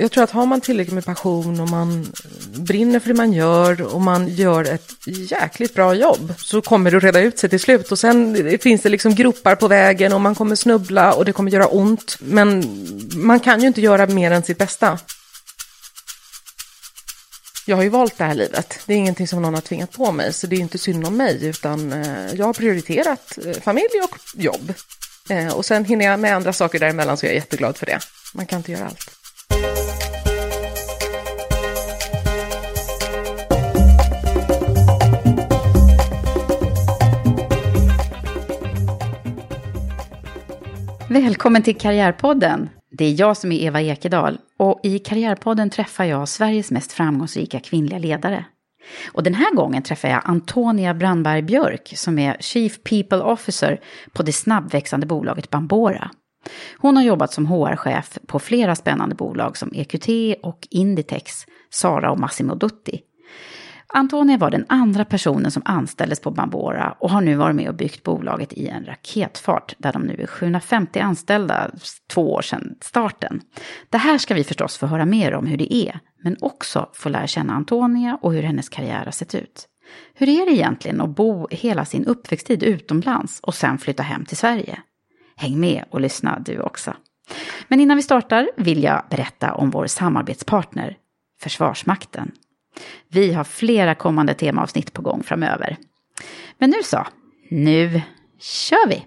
[0.00, 2.12] Jag tror att har man tillräckligt med passion och man
[2.56, 6.96] brinner för det man gör och man gör ett jäkligt bra jobb så kommer det
[6.96, 7.92] att reda ut sig till slut.
[7.92, 11.50] Och sen finns det liksom gropar på vägen och man kommer snubbla och det kommer
[11.50, 12.16] göra ont.
[12.20, 12.64] Men
[13.14, 14.98] man kan ju inte göra mer än sitt bästa.
[17.66, 18.78] Jag har ju valt det här livet.
[18.86, 21.16] Det är ingenting som någon har tvingat på mig, så det är inte synd om
[21.16, 24.74] mig, utan eh, jag har prioriterat eh, familj och jobb.
[25.28, 27.98] Eh, och sen hinner jag med andra saker däremellan, så jag är jätteglad för det.
[28.34, 29.17] Man kan inte göra allt.
[41.10, 42.68] Välkommen till Karriärpodden.
[42.90, 47.60] Det är jag som är Eva Ekedal och i Karriärpodden träffar jag Sveriges mest framgångsrika
[47.60, 48.44] kvinnliga ledare.
[49.12, 53.80] Och den här gången träffar jag Antonia Brandberg Björk som är Chief People Officer
[54.12, 56.10] på det snabbväxande bolaget Bambora.
[56.78, 60.08] Hon har jobbat som HR-chef på flera spännande bolag som EQT
[60.42, 61.32] och Inditex,
[61.70, 63.00] Sara och Massimo Dutti.
[63.94, 67.74] Antonia var den andra personen som anställdes på Bambora och har nu varit med och
[67.74, 71.70] byggt bolaget i en raketfart där de nu är 750 anställda
[72.10, 73.40] två år sedan starten.
[73.90, 77.08] Det här ska vi förstås få höra mer om hur det är, men också få
[77.08, 79.68] lära känna Antonia och hur hennes karriär har sett ut.
[80.14, 84.36] Hur är det egentligen att bo hela sin uppväxttid utomlands och sen flytta hem till
[84.36, 84.78] Sverige?
[85.36, 86.94] Häng med och lyssna du också.
[87.68, 90.96] Men innan vi startar vill jag berätta om vår samarbetspartner,
[91.40, 92.32] Försvarsmakten.
[93.08, 95.76] Vi har flera kommande temaavsnitt på gång framöver.
[96.58, 97.06] Men nu så,
[97.50, 98.02] nu
[98.40, 99.04] kör vi!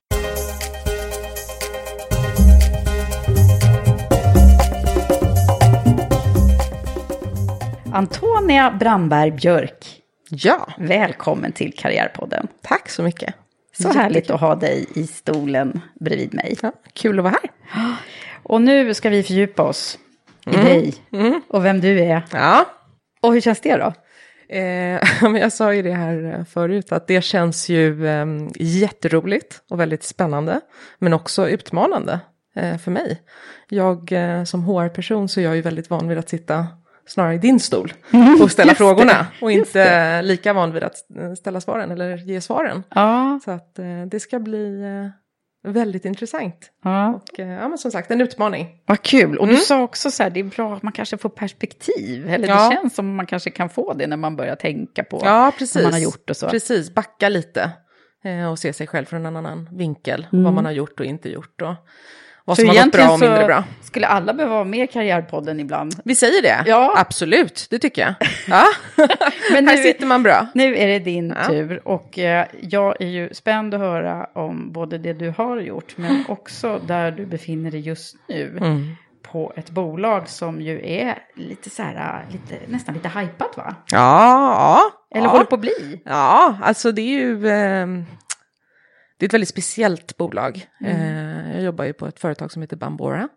[7.94, 9.98] Antonia Brandberg Björk,
[10.30, 12.48] Ja, välkommen till Karriärpodden.
[12.62, 13.36] tack så mycket.
[13.78, 16.56] Så härligt att ha dig i stolen bredvid mig.
[16.62, 17.50] Ja, kul att vara här.
[18.44, 19.98] Och nu ska vi fördjupa oss
[20.46, 20.94] i dig
[21.48, 22.26] och vem du är.
[22.32, 22.66] Ja,
[23.22, 23.94] Och hur känns det då?
[24.52, 25.00] eh,
[25.42, 30.04] jag sa ju det här eh, förut, att det känns ju eh, jätteroligt och väldigt
[30.04, 30.62] spännande,
[31.00, 32.20] men också utmanande
[32.56, 33.22] eh, för mig.
[33.70, 36.68] Jag eh, som HR-person så är jag ju väldigt van vid att sitta
[37.06, 37.94] snarare i din stol
[38.42, 42.18] och ställa just det, frågorna och inte lika van vid att eh, ställa svaren eller
[42.18, 42.84] ge svaren.
[42.90, 44.84] Ja, Så att eh, det ska bli
[45.64, 46.72] väldigt intressant.
[46.84, 47.10] ja.
[47.14, 48.68] Och eh, ja, men som sagt, en utmaning.
[48.86, 49.38] Vad kul.
[49.38, 52.30] Och du sa också så här, det är bra att man kanske får perspektiv.
[52.30, 52.70] Eller Ja.
[52.70, 55.76] det känns som man kanske kan få det när man börjar tänka på Ja, precis.
[55.76, 56.50] vad man har gjort och så.
[56.50, 57.72] Precis, backa lite
[58.24, 60.28] eh, och se sig själv från en annan vinkel.
[60.34, 60.44] Mm.
[60.44, 61.74] Vad man har gjort och inte gjort och
[62.46, 63.64] vad som har gått bra och mindre bra.
[63.82, 65.96] skulle alla behöva vara med i Karriärpodden ibland.
[66.06, 66.94] Vi säger det, Ja.
[66.98, 68.14] absolut, det tycker jag.
[68.48, 68.64] Ja.
[69.54, 70.48] Men Här nu- sitter man bra.
[70.54, 71.48] Nu är det din Ja.
[71.48, 75.94] tur och eh, jag är ju spänd att höra om både det du har gjort
[75.98, 78.58] men också där du befinner dig just nu.
[78.62, 78.96] Mm.
[79.32, 83.76] På ett bolag som ju är lite så här, lite, nästan lite hypat va?
[83.92, 83.98] Ja,
[84.56, 84.80] ja.
[85.18, 85.32] Eller ja.
[85.32, 86.02] håller på att bli.
[86.06, 87.50] Ja, alltså det är ju...
[87.50, 88.06] ehm,
[89.22, 90.68] det är ett väldigt speciellt bolag.
[90.80, 93.30] Eh, jag jobbar ju på ett företag som heter Bambora.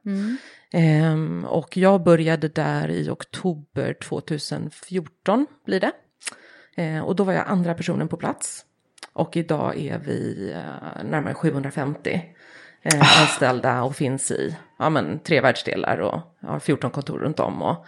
[0.72, 5.92] Eh, och jag började där i oktober 2014 blir det.
[6.76, 8.64] Eh, och då var jag andra personen på plats.
[9.12, 12.22] Och idag är vi eh, närmare 750
[12.82, 17.62] eh, anställda och finns i ja, men, tre världsdelar och har 14 kontor runt om.
[17.62, 17.86] Och,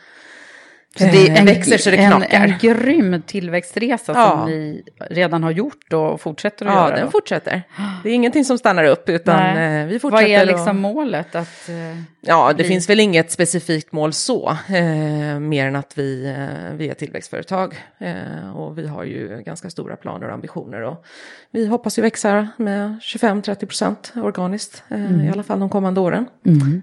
[0.96, 2.44] Så det är eh, en, växer så det en, knakar.
[2.44, 4.30] en grym tillväxtresa Ja.
[4.30, 6.96] som ni redan har gjort och fortsätter att Ja, göra.
[6.96, 7.10] den då.
[7.10, 7.62] fortsätter.
[8.02, 9.80] Det är ingenting som stannar upp utan Nej.
[9.82, 10.22] eh, vi fortsätter.
[10.22, 11.34] Vad är och- liksom målet?
[11.34, 11.74] Att, eh,
[12.20, 16.74] Ja, det bli- finns väl inget specifikt mål så, eh, mer än att vi, eh,
[16.76, 21.04] vi är tillväxtföretag eh, och vi har ju ganska stora planer och ambitioner och
[21.50, 26.26] vi hoppas ju växa med 25-30 procent organiskt, eh, i alla fall de kommande åren.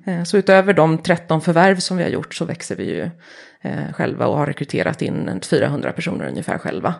[0.06, 3.10] Eh, så utöver de 13 förvärv som vi har gjort så växer vi ju
[3.64, 6.94] eh, själva och har rekryterat in en 400 personer ungefär själva.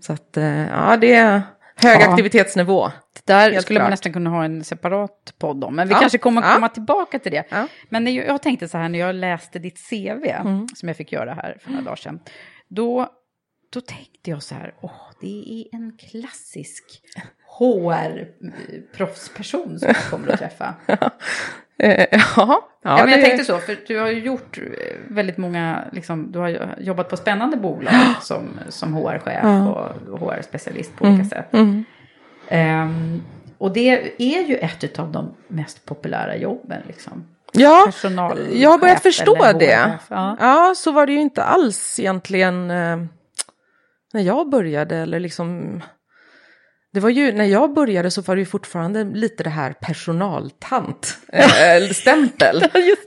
[0.00, 0.28] Så att
[0.70, 1.42] ja, det är
[1.82, 2.10] hög Ja.
[2.10, 2.90] aktivitetsnivå.
[3.24, 3.90] Där Helt skulle man klart.
[3.90, 5.76] nästan kunna ha en separat podd om.
[5.76, 6.54] Men vi Ja, kanske kommer ja.
[6.54, 7.44] komma tillbaka till det.
[7.88, 10.68] Men jag, jag tänkte så här när jag läste ditt CV, Mm.
[10.74, 12.20] som jag fick göra här för några dagar sedan.
[12.68, 13.08] Då,
[13.72, 16.84] då tänkte jag så här, åh, det är en klassisk
[17.58, 20.74] HR-proffsperson som jag kommer att träffa.
[21.78, 24.64] Eh, ja, ja, Ja, men jag det- tänkte så, för du har ju gjort eh,
[25.08, 31.04] väldigt många, liksom, du har jobbat på spännande bolag som, som HR-chef och HR-specialist på
[31.04, 31.52] olika sätt.
[31.52, 31.84] Mm.
[32.48, 33.22] Ehm,
[33.58, 36.82] och det är ju ett av de mest populära jobben.
[36.86, 37.24] Liksom.
[37.52, 37.92] Ja,
[38.52, 39.98] jag har börjat förstå det.
[40.08, 40.36] Ja.
[40.40, 40.72] Ja.
[40.76, 42.96] så var det ju inte alls egentligen eh,
[44.12, 45.82] när jag började eller liksom.
[46.92, 51.18] Det var ju, när jag började så var det ju fortfarande lite det här personaltant,
[51.32, 51.80] eh,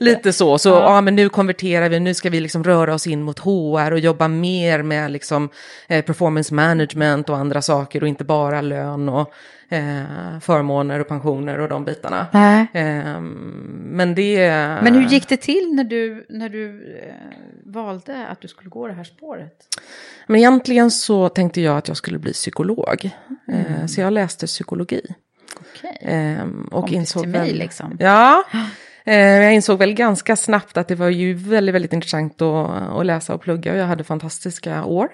[0.00, 1.00] lite så, så ja.
[1.00, 4.28] men nu konverterar vi, nu ska vi liksom röra oss in mot HR och jobba
[4.28, 5.48] mer med liksom
[5.88, 9.32] eh, performance management och andra saker och inte bara lön och
[9.68, 12.26] eh, förmåner och pensioner och de bitarna.
[12.32, 12.66] Nej.
[12.72, 14.48] Eh, men det...
[14.82, 17.14] Men hur gick det till när du, när du eh,
[17.64, 19.68] valde att du skulle gå det här spåret?
[20.26, 23.10] Men egentligen så tänkte jag att jag skulle bli psykolog.
[23.80, 25.02] Eh, så jag läste psykologi.
[25.60, 25.98] Okej.
[26.00, 27.96] Ehm, och Kompis insåg till mig, väl, liksom.
[28.00, 28.44] Ja,
[29.04, 33.06] eh, jag insåg väl ganska snabbt att det var ju väldigt, väldigt intressant att, att
[33.06, 33.72] läsa och plugga.
[33.72, 35.08] Och jag hade fantastiska år.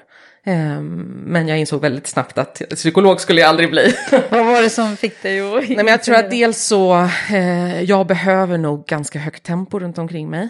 [0.44, 3.94] Ehm, men jag insåg väldigt snabbt att psykolog skulle jag aldrig bli.
[4.30, 5.68] Vad var det som fick dig att...
[5.68, 9.98] Nej, men jag tror att dels så, eh, jag behöver nog ganska högt tempo runt
[9.98, 10.48] omkring mig.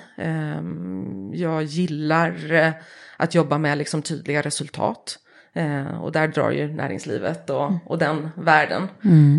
[1.32, 2.70] Jag gillar eh,
[3.16, 5.18] att jobba med liksom tydliga resultat.
[5.52, 8.88] Eh, och där drar ju näringslivet och, och den världen.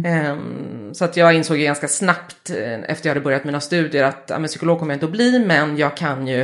[0.06, 0.38] Eh,
[0.94, 4.25] så att jag insåg ju ganska snabbt eh, efter jag hade börjat mina studier att
[4.27, 6.41] ja, men psykolog kommer jag inte att bli, men jag kan ju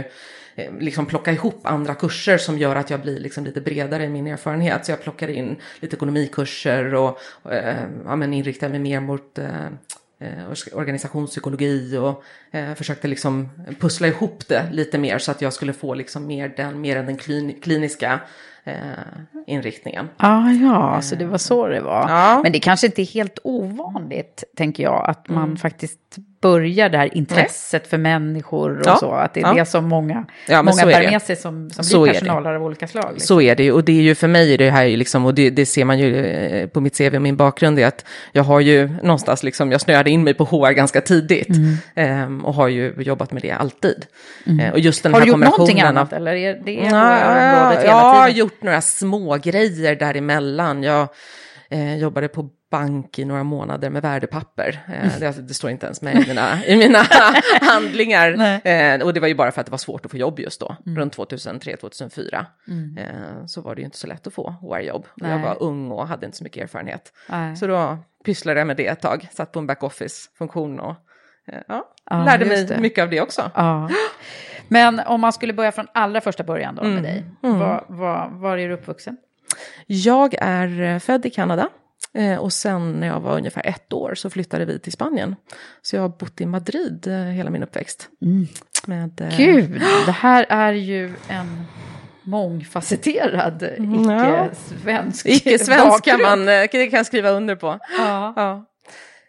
[0.56, 4.10] eh, liksom plocka ihop andra kurser som gör att jag blir liksom lite bredare i
[4.10, 4.86] min erfarenhet.
[4.86, 7.20] Så jag plockade in lite ekonomikurser och
[7.52, 7.76] eh,
[8.06, 9.70] ja, men inriktade mig mer mot eh,
[10.74, 15.94] organisationspsykologi och eh, försökte liksom pussla ihop det lite mer så att jag skulle få
[15.94, 18.20] liksom mer, den, mer än den klin, kliniska
[19.48, 20.10] inriktningen.
[20.18, 22.10] Ah, ja, så det var så det var.
[22.10, 22.40] Ja.
[22.44, 26.00] Men det kanske inte är helt ovanligt, tänker jag, att man faktiskt
[26.50, 28.96] börjar det här intresset för människor och Ja.
[28.96, 29.12] så.
[29.12, 29.54] Att det är Ja.
[29.54, 32.88] det som många, Ja, många bär med sig som, som Så blir personalare av olika
[32.88, 33.10] slag.
[33.14, 33.28] Liksom.
[33.28, 35.26] Så är det ju, och det är ju för mig är det här ju liksom,
[35.26, 38.06] och det, det ser man ju eh, på mitt CV och min bakgrund, är att
[38.32, 41.50] jag har ju någonstans liksom, jag snöade in mig på HR ganska tidigt.
[41.50, 41.78] Mm.
[41.96, 44.06] Ehm, och har ju jobbat med det alltid.
[44.62, 46.92] Eh, och just den Har här du gjort någonting annat av- eller är det är
[46.92, 50.84] Ja, jag har gjort några små grejer däremellan.
[50.84, 51.08] Jag
[51.70, 54.80] eh, jobbade på bank i några månader med värdepapper.
[54.94, 57.00] Eh, det, det står inte ens med i mina, i mina
[57.62, 58.62] handlingar.
[58.68, 60.60] Eh, och det var ju bara för att det var svårt att få jobb just
[60.60, 61.00] då, Mm.
[61.00, 62.46] runt 2003-2004.
[62.98, 65.06] Eh, så var det ju inte så lätt att få HR-jobb.
[65.16, 67.14] Jag var ung och hade inte så mycket erfarenhet.
[67.30, 67.56] Nej.
[67.56, 70.96] Så då pysslade jag med det ett tag, satt på en backoffice-funktion och
[71.48, 72.78] eh, ja, Ja, lärde mig det.
[72.80, 73.52] mycket av det också.
[73.56, 73.90] Ja.
[74.68, 76.94] Men om man skulle börja från allra första början då Mm.
[76.96, 77.24] med dig.
[77.42, 79.18] Var, var, var är du uppvuxen?
[79.88, 81.70] Jag är eh, född i Kanada
[82.16, 85.36] eh, och sen när jag var ungefär ett år så flyttade vi till Spanien.
[85.82, 88.10] Så jag har bott i Madrid eh, hela min uppväxt.
[88.86, 89.72] Med, eh, Gud,
[90.06, 91.66] det här är ju en
[92.24, 93.70] mångfacetterad
[94.08, 94.46] Ja.
[94.46, 97.80] icke-svensk Icke-svensk kan man eh, kan skriva under på.
[97.98, 98.34] Ja.
[98.36, 98.66] Ja.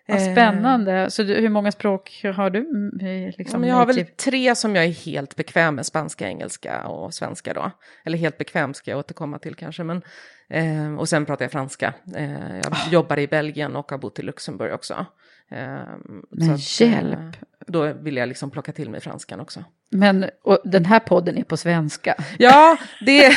[0.09, 1.11] Vad Eh, spännande.
[1.11, 2.59] Så du, hur många språk har du?
[3.01, 7.15] Ja, Liksom, jag har väl tre som jag är helt bekväm med, spanska, engelska och
[7.15, 7.71] svenska då.
[8.05, 9.83] Eller helt bekväm ska jag återkomma till kanske.
[9.85, 10.03] Men,
[10.51, 11.95] eh, och sen pratar jag franska.
[12.17, 12.91] Eh, jag Ah.
[12.91, 15.07] jobbar i Belgien och har bott i Luxemburg också.
[15.51, 17.37] Ehm, Men att, eh, hjälp.
[17.67, 19.65] Då vill jag liksom plocka till mig franskan också.
[19.91, 22.15] Men och den här podden är på svenska.
[22.39, 22.77] Ja,
[23.07, 23.29] det,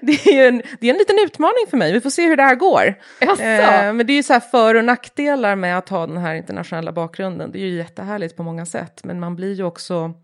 [0.00, 1.92] det, är en, det är en liten utmaning för mig.
[1.92, 2.94] Vi får se hur det här går.
[3.20, 3.42] Jaså?
[3.42, 6.34] Eh, men det är ju så här för och nackdelar med att ha den här
[6.34, 7.52] internationella bakgrunden.
[7.52, 9.04] Det är ju jättehärligt på många sätt.
[9.04, 10.14] Men man blir ju också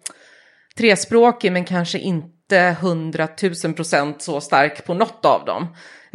[0.77, 5.67] trespråkig men kanske inte hundratusen procent så stark på något av dem.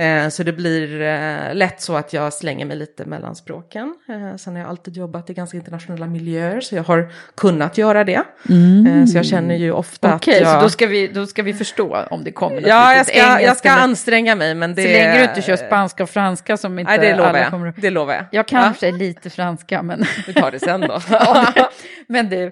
[0.02, 3.96] Eh, så det blir eh, lätt så att jag slänger mig lite mellan språken.
[4.10, 8.04] Eh, sen har jag alltid jobbat i ganska internationella miljöer så jag har kunnat göra
[8.04, 8.14] det.
[8.14, 10.54] Eh, så jag känner ju ofta Okej, att jag...
[10.56, 13.42] så då ska, vi, då ska vi förstå om det kommer något Ja, jag ska,
[13.42, 14.82] jag ska anstränga mig men det...
[14.82, 17.50] Så länge du inte kör spanska och franska som inte Nej, det lovar alla jag.
[17.50, 18.26] kommer Det lovar jag.
[18.32, 20.06] Jag kan Ja, för sig lite franska, men...
[20.28, 21.02] vi tar det sen då.
[22.08, 22.52] Men du,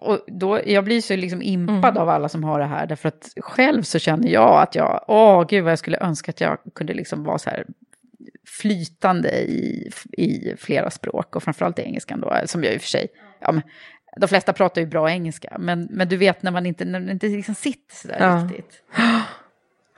[0.00, 1.96] och då, jag blir så liksom impad Mm.
[2.02, 5.46] av alla som har det här, därför att själv så känner jag att jag, åh
[5.48, 7.66] gud vad jag skulle önska att jag kunde liksom vara så här
[8.60, 12.88] flytande i, i flera språk, och framförallt i engelskan då, som jag i och för
[12.88, 13.06] sig,
[13.40, 13.62] ja, men,
[14.20, 17.12] de flesta pratar ju bra engelska, men, men du vet när man inte, när det
[17.12, 18.48] inte liksom sitter så där Ja.
[18.50, 18.82] riktigt.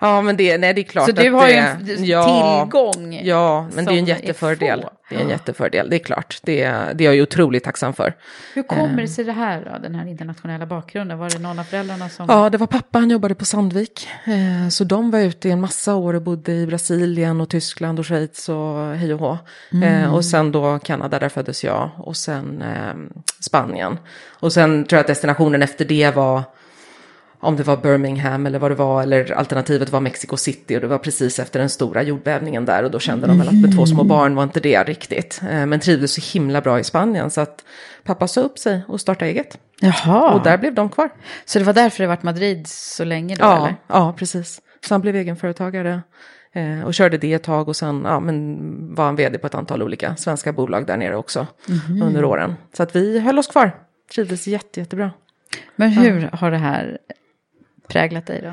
[0.02, 3.20] Ja, men det, nej, det är klart Så att du har ju en f- tillgång
[3.24, 4.80] Ja, men det är en är jättefördel.
[4.82, 4.90] få.
[5.08, 6.38] Det är en jättefördel, det är klart.
[6.42, 8.14] Det, det är jag ju otroligt tacksam för.
[8.54, 11.18] Hur kommer det sig det här då, den här internationella bakgrunden?
[11.18, 12.26] Var det någon av föräldrarna som...
[12.28, 14.08] Ja, det var pappa, han jobbade på Sandvik.
[14.24, 17.98] Eh, så de var ute i en massa år och bodde i Brasilien och Tyskland
[17.98, 19.38] och Schweiz och hej och hå.
[19.84, 21.90] Eh, och sen då Kanada, där föddes jag.
[21.98, 23.98] Och sen eh, Spanien.
[24.30, 26.42] Och sen tror jag att destinationen efter det var
[27.42, 30.86] om det var Birmingham eller vad det var, eller alternativet var Mexico City och det
[30.86, 33.86] var precis efter den stora jordbävningen där och då kände de väl att med två
[33.86, 35.40] små barn var inte det riktigt.
[35.50, 37.64] Eh, Men trivdes så himla bra i Spanien så att
[38.04, 39.58] pappa sa upp sig och startade eget.
[39.80, 41.10] Jaha, Och där blev de kvar.
[41.44, 43.76] så det var därför det varit Madrid så länge då, Ja, eller?
[43.86, 44.60] ja, precis.
[44.88, 46.02] Så han blev egenföretagare
[46.52, 49.54] eh, och körde det ett tag och sen ja, men var han vd på ett
[49.54, 52.02] antal olika svenska bolag där nere också Mhm.
[52.02, 52.54] under åren.
[52.76, 53.76] Så att vi höll oss kvar,
[54.14, 55.10] trivdes jätte, jättebra.
[55.76, 56.98] Men hur har det här
[57.92, 58.52] präglat dig då?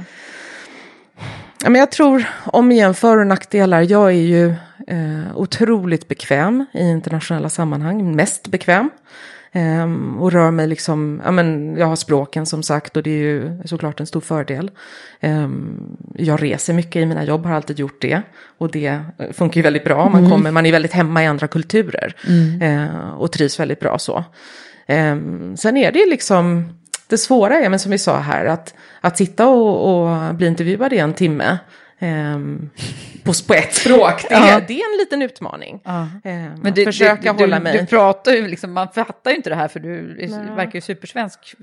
[1.64, 3.82] Ja, men jag tror, om igen, för och nackdelar.
[3.82, 4.50] Jag är ju
[4.88, 8.90] eh, otroligt bekväm i internationella sammanhang, mest bekväm.
[9.52, 13.24] Ehm, och rör mig liksom, ja men jag har språken som sagt och det är
[13.24, 14.72] ju såklart en stor fördel.
[15.20, 18.22] Ehm, jag reser mycket i mina jobb, har alltid gjort det.
[18.58, 21.48] Och det eh, funkar ju väldigt bra, man, kommer, man är väldigt hemma i andra
[21.48, 22.16] kulturer.
[22.62, 24.24] Eh, och trivs väldigt bra så.
[24.88, 26.66] Ehm, sen är det liksom,
[27.10, 30.94] det svåra är, men som vi sa här, att, att sitta och, och bli intervjuad
[30.94, 31.58] i en timme
[32.00, 32.70] ehm,
[33.24, 34.62] på, på ett språk, det, är, Ja.
[34.68, 35.82] det är en liten utmaning.
[35.84, 36.08] Ja.
[36.24, 37.78] Ehm, Men du, försöka du, hålla du, mig.
[37.78, 40.82] Du pratar ju liksom, man fattar ju inte det här för du är, verkar ju
[40.82, 41.56] supersvensk.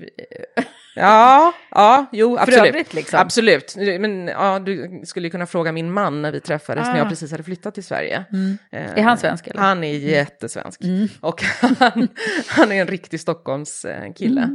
[0.97, 2.67] Ja, ja, jo, absolut.
[2.69, 3.19] övrigt liksom.
[3.19, 3.75] Absolut.
[3.99, 7.09] Men ja, du skulle kunna fråga min man när vi träffades när jag Ah.
[7.09, 8.25] precis hade flyttat till Sverige.
[8.71, 9.61] Eh, Är han svensk eller?
[9.61, 10.81] Han är jättesvensk.
[11.21, 11.43] Och
[11.79, 12.07] han,
[12.47, 14.49] han är en riktig Stockholmskille.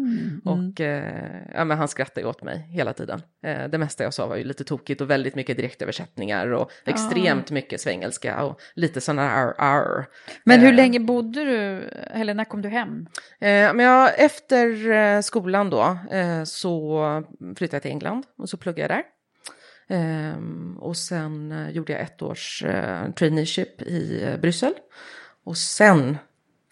[0.44, 3.22] Och eh, ja, men han skrattar ju åt mig hela tiden.
[3.46, 7.50] Eh, det mesta jag sa var ju lite tokigt och väldigt mycket direktöversättningar och extremt
[7.50, 10.06] mycket svengelska och lite sådana här arr.
[10.44, 13.06] Men hur Eh, länge bodde du, eller när kom du hem?
[13.40, 17.25] Eh, men jag, efter eh, skolan då eh, så
[17.57, 19.05] flyttade jag till England och så pluggade jag där.
[19.97, 24.73] Ehm, och sen eh, gjorde jag ett års eh, traineeship i eh, Bryssel.
[25.45, 26.19] Och sen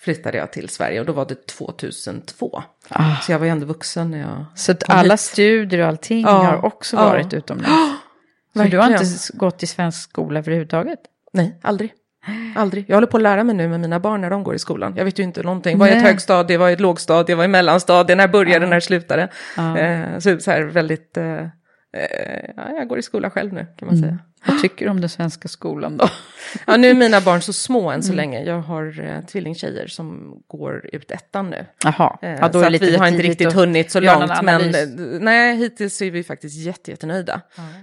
[0.01, 2.63] flyttade jag till Sverige och då var det 2002.
[2.89, 3.17] Ah.
[3.23, 5.21] Så jag var ju ändå vuxen när jag Så att alla hit.
[5.21, 7.03] studier och allting Ja, har också ja.
[7.05, 7.71] varit utomlands?
[8.57, 9.39] Så du har inte verkligen.
[9.39, 10.99] gått i svensk skola överhuvudtaget?
[11.33, 11.93] Nej, aldrig.
[12.57, 12.85] Aldrig.
[12.89, 14.95] Jag håller på att lära mig nu med mina barn när de går i skolan.
[14.97, 15.79] Jag vet ju inte någonting.
[15.79, 19.29] Vad är ett högstadie, vad är ett lågstadie, vad är mellanstadie, när började, när slutade?
[19.57, 19.79] Ja.
[19.79, 21.47] Eh, så, så här väldigt, eh,
[22.57, 24.19] ja, jag går i skola själv nu kan man säga.
[24.47, 26.09] Vad tycker du om den svenska skolan då?
[26.67, 28.43] Ja, nu är mina barn så små än så länge.
[28.45, 31.67] Jag har eh, tvillingtjejer som går ut ettan nu.
[31.85, 34.43] Jaha, Eh, ja, då så är det vi har inte riktigt hunnit så långt.
[34.43, 37.41] Men eh, nej, hittills är vi faktiskt jätte, jättenöjda.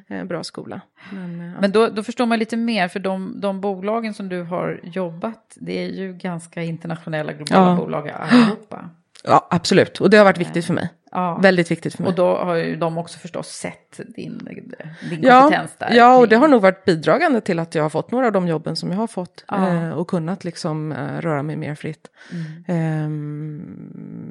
[0.07, 0.81] Eh, bra skola.
[1.11, 1.61] Men, eh, ja.
[1.61, 5.53] Men då, då förstår man lite mer, för de, de bolagen som du har jobbat,
[5.55, 7.75] det är ju ganska internationella globala Ja.
[7.75, 8.89] bolag allihopa.
[9.23, 10.01] ja, absolut.
[10.01, 10.89] Och det har varit viktigt för mig.
[11.11, 11.39] Ja.
[11.43, 12.09] Väldigt viktigt för mig.
[12.09, 14.37] Och då har ju de också förstås sett din,
[15.09, 15.91] din Ja, kompetens där.
[15.93, 18.47] ja, och det har nog varit bidragande till att jag har fått några av de
[18.47, 19.43] jobben som jag har fått.
[19.47, 19.67] Ja.
[19.73, 22.07] Eh, och kunnat liksom eh, röra mig mer fritt.
[22.31, 22.63] Mm.
[22.67, 23.61] Ehm,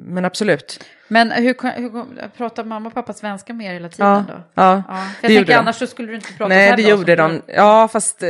[0.07, 0.83] men absolut.
[1.07, 4.33] Men hur, hur, pratar mamma och pappa svenska med er hela tiden Ja, då?
[4.53, 5.59] ja, Ja, för det jag tänker de.
[5.59, 7.31] annars så skulle du inte prata Nej, det gjorde de.
[7.31, 8.29] du- Ja, fast eh,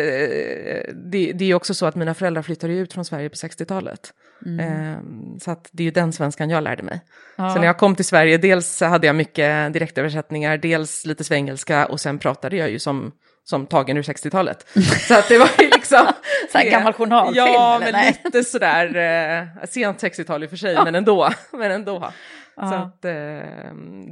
[0.93, 4.13] det, det är också så att mina föräldrar flyttade ut från Sverige på 60-talet.
[4.45, 6.93] Ehm, så att det är ju den svenskan jag lärde mig.
[6.93, 7.47] Mm.
[7.47, 7.53] Ja.
[7.53, 11.99] Så när jag kom till Sverige, dels hade jag mycket direktöversättningar, dels lite svengelska och
[11.99, 13.11] sen pratade jag ju som,
[13.43, 14.67] som tagen ur 60-talet.
[15.07, 16.05] Så att det var ju liksom...
[16.51, 18.21] Så här gammal journalfilm, Ja, men Nej.
[18.23, 21.29] lite sådär, eh, sent 60-tal i och för sig, men ändå.
[21.51, 22.11] Men ändå.
[22.59, 23.11] Så att eh,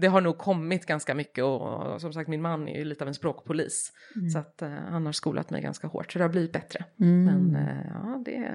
[0.02, 3.04] det har nog kommit ganska mycket och, och som sagt min man är ju lite
[3.04, 3.92] av en språkpolis.
[4.16, 4.30] Mm.
[4.30, 6.84] Så att eh, han har skolat mig ganska hårt, så det har blivit bättre.
[6.96, 8.52] Men eh, ja, det...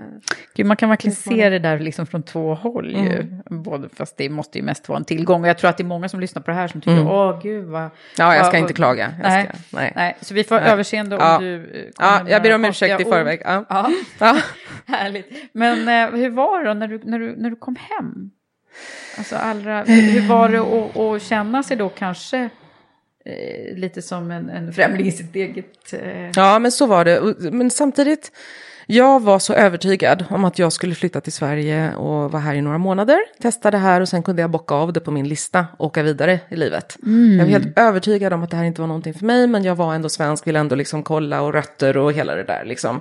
[0.55, 3.21] Gud, man kan verkligen se det där liksom från två håll ju.
[3.21, 3.63] Mm.
[3.63, 5.43] Både, fast det måste ju mest vara en tillgång.
[5.43, 7.41] Och jag tror att det är många som lyssnar på det här som tycker, åh
[7.43, 7.81] gud vad...
[7.83, 7.93] Mm.
[8.19, 9.15] Ja, jag ska vad- inte klaga.
[9.23, 9.93] Jag Nej, ska, nej.
[9.97, 10.17] nej.
[10.21, 10.71] så vi får Nej.
[10.71, 11.39] överseende om Ja.
[11.39, 11.65] du...
[11.71, 13.43] eh, Ja, jag ber om ursäkt i förväg.
[13.45, 13.65] Ja.
[13.69, 14.37] Ja, Ja.
[14.87, 15.27] härligt.
[15.53, 18.31] Men eh, hur var det då när du, när du, när du kom hem?
[19.19, 22.39] Alltså allra, hur var det att, att känna sig då kanske
[23.25, 25.93] eh, lite som en, en främling i sitt eget...
[25.93, 27.21] Eh, Ja, men så var det.
[27.53, 28.33] Men samtidigt,
[28.87, 32.61] jag var så övertygad om att jag skulle flytta till Sverige och vara här i
[32.61, 35.67] några månader, testa det här och sen kunde jag bocka av det på min lista
[35.79, 36.97] och åka vidare i livet.
[37.39, 39.75] Jag var helt övertygad om att det här inte var någonting för mig, men jag
[39.75, 43.01] var ändå svensk, ville ändå liksom kolla och rötter och hela det där liksom.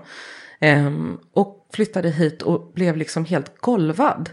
[0.60, 4.30] Ehm, och flyttade hit och blev liksom helt golvad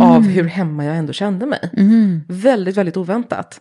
[0.00, 1.70] av hur hemma jag ändå kände mig.
[2.28, 3.60] Väldigt, väldigt oväntat.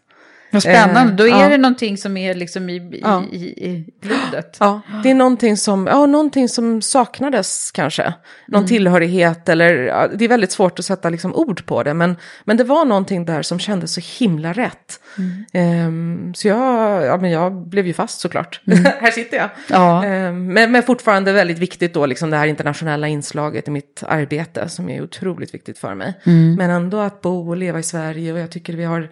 [0.58, 1.50] Vad spännande, Eh, då är ja.
[1.50, 3.24] det någonting som är liksom i, Ja.
[3.32, 4.58] i, i blodet.
[4.60, 8.14] Ja, det är någonting som, ja, någonting som saknades kanske.
[8.48, 8.68] Någon Mm.
[8.68, 11.94] tillhörighet eller, ja, det är väldigt svårt att sätta liksom ord på det.
[11.94, 15.00] Men, men det var någonting där som kändes så himla rätt.
[15.18, 15.46] Mm.
[15.54, 18.62] Ehm, så jag, ja, men jag blev ju fast såklart.
[19.00, 19.50] här sitter jag.
[19.80, 19.82] Mm.
[19.88, 20.06] Ja.
[20.06, 24.70] Ehm, men, men fortfarande väldigt viktigt då, liksom det här internationella inslaget i mitt arbete
[24.70, 26.14] som är otroligt viktigt för mig.
[26.26, 26.56] Mm.
[26.56, 29.10] Men ändå att bo och leva i Sverige och jag tycker vi har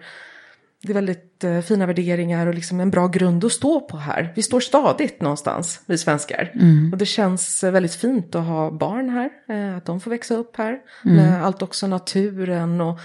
[0.86, 4.32] det är väldigt eh, fina värderingar och liksom en bra grund att stå på här.
[4.36, 6.52] Vi står stadigt någonstans, vi svenskar.
[6.92, 10.34] Och det känns eh, väldigt fint att ha barn här, eh, att de får växa
[10.34, 10.78] upp här.
[11.02, 13.00] Med allt också naturen och...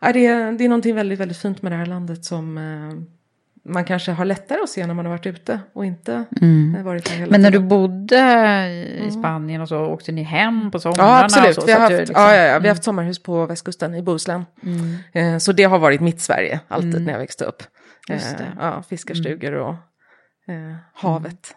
[0.00, 3.19] Det, är, det är någonting väldigt, väldigt fint med det här landet som eh,
[3.64, 7.08] man kanske har lättare att se när man har varit ute och inte eh, varit
[7.08, 7.30] här hela Mm.
[7.30, 7.68] Men när du tiden.
[7.68, 8.68] bodde
[9.06, 11.02] i Spanien och så, åkte ni hem på somrarna?
[11.08, 11.14] Mm.
[11.16, 11.54] Ja, absolut.
[11.54, 13.94] så, vi, har haft, du liksom- ja, ja, ja, vi har haft sommarhus på västkusten
[13.94, 14.44] i Bohuslän.
[15.12, 17.62] Eh, så det har varit mitt Sverige alltid när jag växte upp.
[18.08, 18.18] Eh,
[18.58, 19.74] ja, fiskarstugor och
[20.48, 21.54] eh, havet.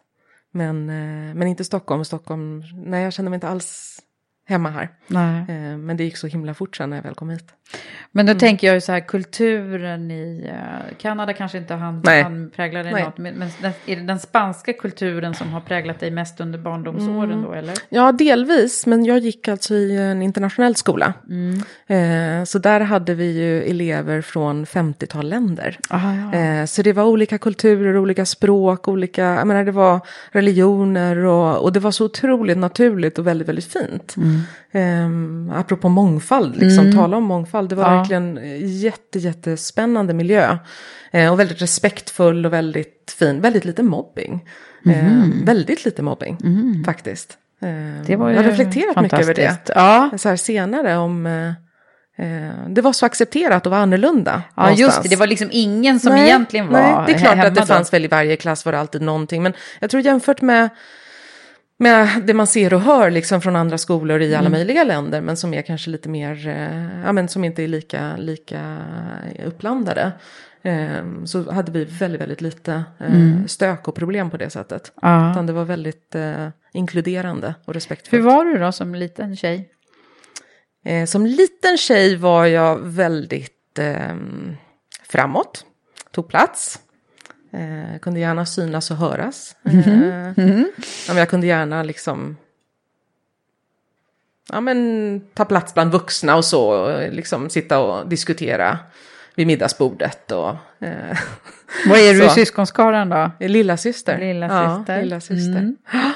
[0.52, 2.06] Men, eh, men inte Stockholm.
[2.06, 4.00] Stockholm, nej jag kände mig inte alls
[4.46, 4.90] hemma här.
[5.08, 5.40] Nej.
[5.40, 7.46] Eh, men det gick så himla fort sen när jag väl kom hit.
[8.16, 8.36] Men Mm.
[8.36, 12.24] då tänker jag ju så här, kulturen i uh, Kanada kanske inte han, Nej.
[12.24, 13.04] han präglade Nej.
[13.04, 16.60] något, men, men den, är det den spanska kulturen som har präglat dig mest under
[16.60, 17.44] barndomsåren Mm.
[17.44, 17.74] då, eller?
[17.90, 18.86] Ja, delvis.
[18.86, 21.14] Men jag gick alltså i en internationell skola.
[21.88, 25.78] Eh, så där hade vi ju elever från 50-tal länder.
[25.90, 26.00] Ah,
[26.34, 26.40] ja.
[26.40, 30.00] Eh, så det var olika kulturer, olika språk, olika, jag menar det var
[30.32, 34.16] religioner och, och det var så otroligt naturligt och väldigt, väldigt fint.
[34.18, 34.42] Mm.
[34.76, 37.98] Eh, apropå mångfald, liksom tala om mångfald, det var Ja.
[37.98, 38.40] verkligen
[38.82, 40.58] jätte, jättespännande miljö.
[41.12, 44.50] Eh, och väldigt respektfull och väldigt fin, väldigt lite mobbing.
[44.86, 46.38] Eh, väldigt lite mobbing,
[46.86, 47.38] faktiskt.
[47.62, 49.58] Eh, Det var jag har reflekterat mycket över det.
[49.76, 50.10] Ja.
[50.18, 51.26] Så här senare om...
[51.26, 51.48] Eh,
[52.26, 54.42] eh, det var så accepterat att vara annorlunda.
[54.56, 55.04] Ja, just någonstans.
[55.04, 55.10] det.
[55.10, 57.66] Det var liksom ingen som Nej, egentligen var Nej, det är klart att det då.
[57.66, 59.44] fanns väl i varje klass var det alltid någonting.
[59.44, 60.70] Men jag tror jämfört med,
[61.84, 64.40] med det man ser och hör liksom från andra skolor i Mm.
[64.40, 65.22] alla möjliga länder.
[65.22, 68.78] Men som är kanske lite mer, eh, ja men som inte är lika, lika
[69.46, 70.12] uppblandade.
[70.62, 74.92] Eh, så hade vi väldigt, väldigt lite eh, stök och problem på det sättet.
[75.04, 75.16] Mm.
[75.22, 75.32] Ja.
[75.32, 78.26] Utan det var väldigt eh, inkluderande och Hur respektfullt.
[78.26, 79.70] var du då som liten tjej?
[81.08, 84.16] Som liten tjej var jag väldigt eh,
[85.10, 85.66] framåt,
[86.12, 86.80] tog plats.
[87.54, 89.56] Eh, kunde gärna synas och höras.
[89.64, 89.74] Eh,
[91.08, 92.38] ja, men jag kunde gärna liksom
[94.52, 96.70] ja, men, ta plats bland vuxna och så.
[96.70, 98.80] och Liksom sitta och diskutera
[99.36, 100.32] vid middagsbordet.
[100.32, 101.18] Och, eh,
[101.90, 103.32] Vad är du i syskonskaran då?
[103.40, 104.18] lilla syster.
[104.20, 105.02] Lilla Ja, syster.
[105.04, 105.60] lilla syster.
[105.60, 105.76] Mm.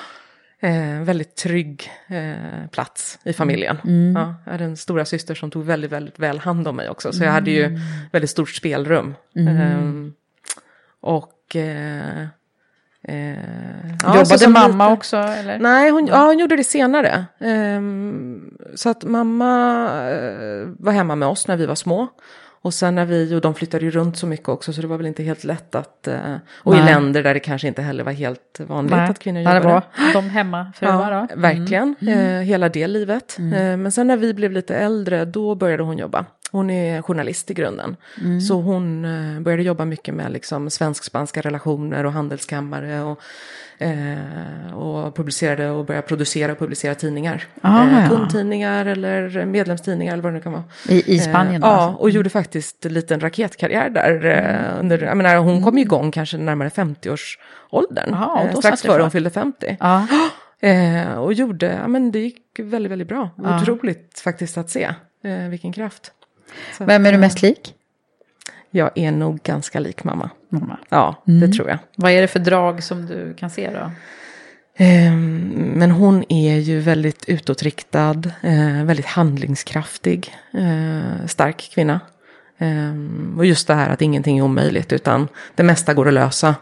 [0.59, 3.77] Eh, väldigt trygg eh, plats i familjen.
[3.83, 4.15] Mm.
[4.15, 7.13] Ja, jag hade en stora syster som tog väldigt, väldigt väl hand om mig också.
[7.13, 7.79] Så jag hade ju Mm.
[8.11, 9.15] väldigt stort spelrum.
[9.35, 10.13] Ehm,
[11.07, 11.55] och...
[11.55, 12.21] Eh,
[13.03, 13.37] eh,
[14.03, 15.17] ja, Jobbade mamma liten- också?
[15.17, 15.59] Eller?
[15.59, 17.25] Nej, hon, ja, hon gjorde det senare.
[17.39, 19.49] Ehm, så att mamma
[20.11, 22.07] eh, var hemma med oss när vi var små.
[22.61, 24.97] Och sen när vi, och de flyttade ju runt så mycket också så det var
[24.97, 26.85] väl inte helt lätt att, eh, och i Nej.
[26.93, 29.09] länder där det kanske inte heller var helt vanligt Nej.
[29.09, 29.59] att kvinnor jobbade.
[29.59, 31.41] det var de hemmafruar Ja, då?
[31.41, 33.37] verkligen, eh, hela det livet.
[33.39, 36.25] Eh, men sen när vi blev lite äldre, då började hon jobba.
[36.51, 37.95] Hon är journalist i grunden.
[38.47, 43.01] Så hon eh, började jobba mycket med liksom svensk-spanska relationer och handelskammare.
[43.03, 43.19] Och,
[43.81, 47.43] eh, och publicerade och började producera och publicera tidningar.
[47.61, 48.09] Ah, eh, ja.
[48.09, 50.63] kundtidningar eller medlemstidningar eller vad det nu kan vara.
[50.89, 51.67] I, i Spanien Eh, då?
[51.67, 52.01] ja, alltså?
[52.01, 54.25] och gjorde faktiskt en liten raketkarriär där.
[54.25, 58.09] eh, Under, jag menar, hon kom ju igång kanske närmare 50-årsåldern.
[58.11, 59.77] Jaha, och eh, strax före hon fyllde 50.
[59.79, 60.07] Ja.
[60.59, 63.29] Eh, och gjorde, ja men det gick väldigt, väldigt bra.
[63.43, 63.61] Ja.
[63.61, 64.83] Otroligt faktiskt att se
[65.23, 66.11] eh, vilken kraft.
[66.77, 67.73] Så Vem är du eh, mest lik?
[68.71, 70.29] Jag är nog ganska lik mamma.
[70.49, 70.77] Mamma.
[70.89, 71.39] Ja, Mm.
[71.39, 71.77] det tror jag.
[71.95, 73.91] Vad är det för drag som du kan se då?
[74.77, 81.99] Ehm, men hon är ju väldigt utåtriktad, eh, väldigt handlingskraftig, eh, stark kvinna.
[82.57, 86.55] Ehm, och just det här att ingenting är omöjligt utan det mesta går att lösa.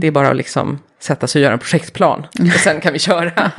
[0.00, 2.98] Det är bara att liksom sätta sig och göra en projektplan och sen kan vi
[2.98, 3.50] köra.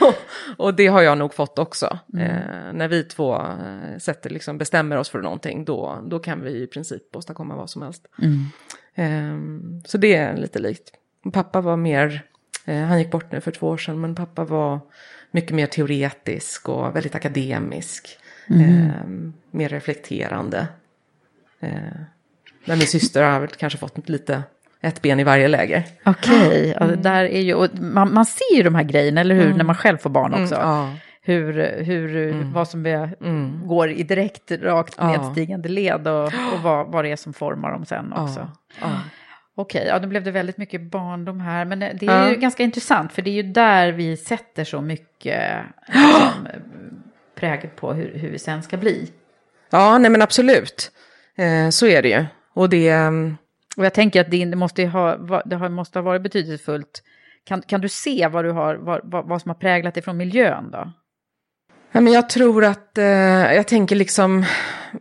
[0.00, 0.14] och,
[0.66, 1.98] och det har jag nog fått också.
[2.18, 6.62] Eh, när vi två eh, sätter, liksom, bestämmer oss för någonting då, då kan vi
[6.62, 8.06] i princip åstadkomma vad som helst.
[8.94, 10.90] Ehm, så det är lite likt.
[11.32, 12.22] Pappa var mer,
[12.64, 14.80] eh, han gick bort nu för två år sedan, men pappa var
[15.30, 18.18] mycket mer teoretisk och väldigt akademisk.
[18.48, 20.66] Ehm, mer reflekterande.
[21.60, 21.70] Eh,
[22.64, 24.42] men min syster har väl kanske fått lite
[24.80, 25.84] ett ben i varje läger.
[26.04, 29.54] Okej, ja, det där är ju, man, man ser ju de här grejerna, eller hur,
[29.54, 30.54] när man själv får barn också.
[30.54, 30.90] Mm, ja.
[31.22, 31.52] Hur,
[31.84, 33.16] hur vad som är,
[33.66, 35.08] går i direkt rakt Ja.
[35.12, 38.50] nedstigande led och, och vad, vad det är som formar dem sen också.
[39.54, 41.64] Okej, ja då blev det väldigt mycket barndom här.
[41.64, 42.30] Men det är Ja.
[42.30, 46.46] ju ganska intressant för det är ju där vi sätter så mycket liksom,
[47.34, 49.10] prägel på hur, hur vi sen ska bli.
[49.70, 50.92] ja, nej men absolut.
[51.36, 52.24] Eh, så är det ju.
[52.54, 52.88] Och det...
[52.88, 53.36] ehm,
[53.76, 57.02] Och jag tänker att det, måste, ha, det måste ha varit betydelsefullt.
[57.44, 60.70] Kan, kan du se vad, du har, vad, vad, som har präglat dig från miljön
[60.70, 60.92] då?
[61.92, 63.04] Ja, men jag tror att, eh,
[63.54, 64.44] jag tänker liksom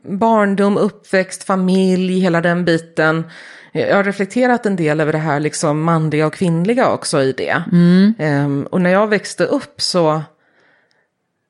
[0.01, 3.23] barndom, uppväxt, familj, hela den biten.
[3.71, 7.63] Jag har reflekterat en del över det här liksom manliga och kvinnliga också i det.
[8.19, 10.21] Ehm, och när jag växte upp så,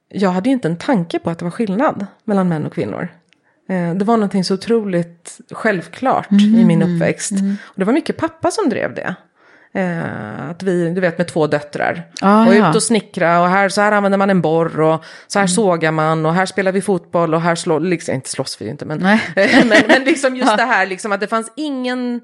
[0.10, 3.08] jag hade ju inte en tanke på att det var skillnad mellan män och kvinnor.
[3.70, 7.32] Eh, Det var någonting så otroligt självklart i min uppväxt.
[7.62, 9.16] Och det var mycket pappa som drev det.
[9.74, 12.04] Eh, att vi, du vet med två döttrar.
[12.22, 12.70] Ah, och ja.
[12.70, 15.92] ut och snickra och här, så här använder man en borr och så här sågar
[15.92, 18.86] man och här spelar vi fotboll och här slår, liksom, inte slåss vi ju inte
[18.86, 18.98] men,
[19.36, 22.22] men, men liksom just det här liksom att det fanns ingen,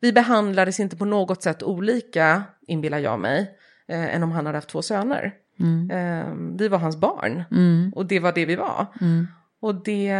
[0.00, 3.50] vi behandlades inte på något sätt olika, inbillar jag mig,
[3.88, 5.32] eh, än om han hade haft två söner.
[5.90, 6.26] Eh,
[6.58, 7.44] vi var hans barn
[7.94, 8.86] och det var det vi var.
[9.60, 10.14] Och det,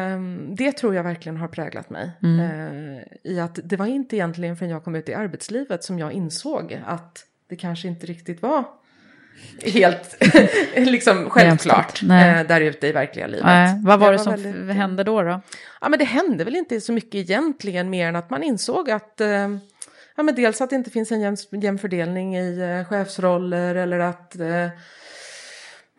[0.57, 2.11] det tror jag verkligen har präglat mig.
[2.23, 6.13] Eh, I att det var inte egentligen förrän jag kom ut i arbetslivet som jag
[6.13, 8.65] insåg att det kanske inte riktigt var
[9.63, 10.17] helt
[10.77, 12.09] liksom självklart eh,
[12.49, 13.45] där ute i verkliga livet.
[13.45, 15.23] Nej, vad var Jag det som väldigt- hände då?
[15.23, 15.41] då?
[15.81, 19.21] Ja, men det hände väl inte så mycket egentligen mer än att man insåg att
[19.21, 19.29] eh,
[20.17, 23.99] ja, men dels att det inte finns en jämn, jämn fördelning i eh, chefsroller eller
[23.99, 24.67] att eh,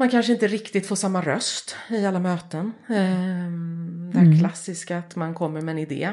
[0.02, 2.72] man kanske inte riktigt får samma röst i alla möten.
[2.90, 2.96] Eh,
[4.14, 6.10] det här klassiska att man kommer med en idé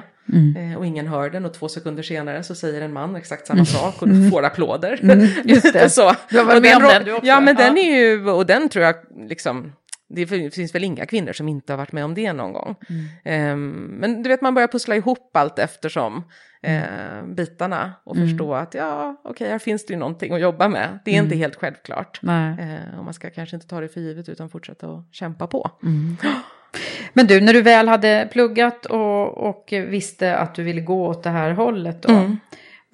[0.72, 3.64] eh, och ingen hör den och två sekunder senare så säger en man exakt samma
[3.64, 5.00] sak och du får applåder.
[5.44, 5.90] Just det.
[5.90, 6.12] så.
[6.30, 7.26] Du har varit med om den du också.
[7.26, 7.82] Ja, men den Ja.
[7.82, 8.94] är ju, och den tror jag
[9.28, 9.72] liksom,
[10.08, 12.76] det finns väl inga kvinnor som inte har varit med om det någon gång.
[13.24, 16.24] Ehm, men du vet, man börjar pussla ihop allt eftersom
[16.62, 20.98] eh, bitarna och förstå att ja, okej, här finns det ju någonting att jobba med.
[21.04, 22.20] Det är inte helt självklart.
[22.60, 25.70] Eh, och man ska kanske inte ta det för givet utan fortsätta att kämpa på.
[27.12, 31.22] Men du, när du väl hade pluggat och, och visste att du ville gå åt
[31.22, 32.12] det här hållet då.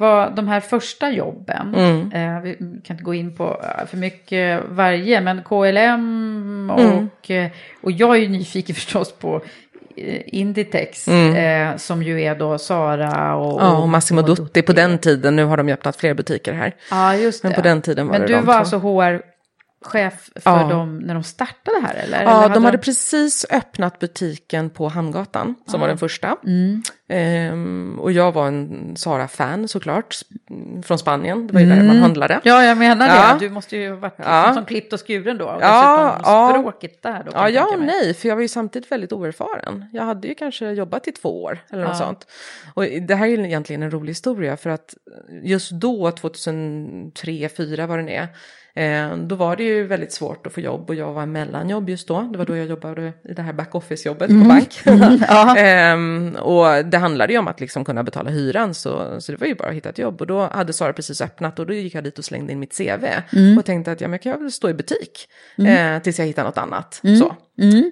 [0.01, 0.11] Mm.
[0.15, 1.75] Vad, de här första jobben,
[2.15, 2.55] eh, vi
[2.85, 7.09] kan inte gå in på eh, för mycket varje, men KLM och, Mm.
[7.29, 7.51] eh,
[7.83, 9.41] och jag är ju nyfiken förstås på
[9.97, 13.61] eh, Inditex, eh, som ju är då Sara och...
[13.61, 13.73] Mm.
[13.73, 16.75] Ja, och Massimo Dutti på den tiden, nu har de ju öppnat fler butiker här.
[16.91, 17.49] Ja, just det.
[17.49, 18.59] Men på den tiden var Men det du de var två.
[18.59, 18.77] alltså
[19.85, 20.69] HR-chef för Ja.
[20.69, 22.23] dem när de startade här eller?
[22.23, 26.37] Ja, eller de hade precis öppnat butiken på Hamngatan, som var den första.
[26.47, 26.83] Mm.
[27.09, 30.17] Ehm, och jag var en Sara-fan såklart,
[30.85, 32.41] från Spanien, det var ju där man handlade.
[32.45, 33.37] Ja, jag menar Ja.
[33.41, 33.47] det.
[33.47, 34.55] Du måste ju ha varit liksom Ja.
[34.55, 35.45] som klippt och skuren då.
[35.45, 36.49] Och Ja, ja.
[36.59, 37.31] språket där då.
[37.35, 39.85] Ja, ja och nej, för jag var ju samtidigt väldigt oerfaren.
[39.93, 42.07] Jag hade ju kanske jobbat i två år eller något Ja.
[42.07, 42.27] sånt.
[42.75, 44.95] Och det här är ju egentligen en rolig historia för att
[45.43, 48.29] just då, 2003, 2004 vad det är,
[49.27, 52.21] då var det ju väldigt svårt att få jobb och jag var mellanjobb just då.
[52.33, 54.81] Det var då jag jobbade i det här backoffice-jobbet på bank.
[55.59, 59.47] Ehm, och det handlade ju om att liksom kunna betala hyran, så, så det var
[59.47, 60.21] ju bara att hitta ett jobb.
[60.21, 62.77] Och då hade Sara precis öppnat och då gick jag dit och slängde in mitt
[62.79, 63.05] CV.
[63.59, 66.45] Och tänkte att ja, men jag kan väl stå i butik eh, tills jag hittar
[66.45, 67.01] något annat.
[67.19, 67.37] Så.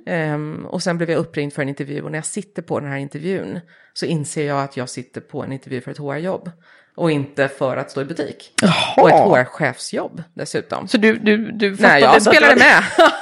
[0.07, 2.89] Ehm, och sen blev jag uppringd för en intervju och när jag sitter på den
[2.89, 3.61] här intervjun
[3.93, 6.51] så inser jag att jag sitter på en intervju för ett HR-jobb.
[6.95, 8.53] Och inte för att stå i butik.
[8.97, 10.89] Och ett HR-chefsjobb dessutom.
[10.89, 12.85] Så du, du, du Nej, jag spelade med.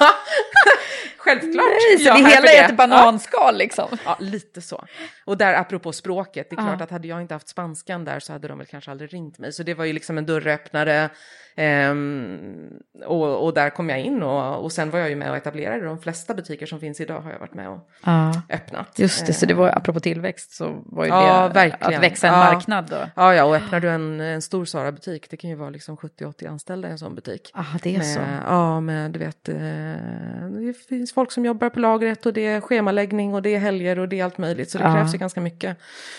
[1.17, 1.67] Självklart.
[1.67, 3.89] Nej, så det hela är ett bananskal liksom.
[4.05, 4.85] Ja, lite så.
[5.31, 6.85] Och där apropå språket, det är klart Ja.
[6.85, 9.53] att hade jag inte haft spanskan där så hade de väl kanske aldrig ringt mig.
[9.53, 11.11] Så det var ju liksom en dörröppnare.
[11.57, 12.71] ehm,
[13.07, 15.85] och, och där kom jag in och, och sen var jag ju med och etablerade
[15.85, 18.43] de flesta butiker som finns idag har jag varit med och Ja.
[18.51, 18.99] öppnat.
[18.99, 21.95] Just det, så det var apropå tillväxt så var ju Ja, det verkligen.
[21.99, 22.39] att växa en Ja.
[22.53, 22.97] marknad då.
[23.17, 26.49] Ja, ja, och öppnar du en, en stor Sara-butik, det kan ju vara liksom 70-80
[26.49, 27.51] anställda i en sån butik.
[27.55, 28.21] Ah, det är med, så.
[28.47, 29.55] Ja, med du vet, eh,
[30.67, 33.99] det finns folk som jobbar på lagret och det är schemaläggning och det är helger
[33.99, 34.71] och det är allt möjligt.
[34.71, 34.95] Så det Ja.
[34.95, 35.77] krävs ju ganska mycket.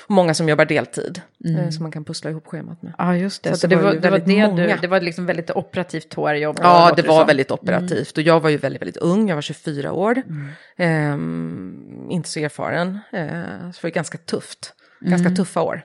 [0.08, 1.62] Och många som jobbar deltid, Mm.
[1.62, 2.94] eh, så man kan pussla ihop schemat med.
[2.98, 3.50] Ja, just det.
[3.50, 6.60] Så Så, det var var, det, var det, du, det var liksom väldigt operativt HR-jobb.
[6.62, 7.28] Ja, det var som.
[7.28, 10.48] väldigt operativt och jag var ju väldigt, väldigt ung, jag var 24 år, Mm.
[10.78, 13.30] Ehm, inte så erfaren, eh,
[13.72, 15.36] så det var ganska tufft, ganska Mm.
[15.36, 15.82] tuffa år.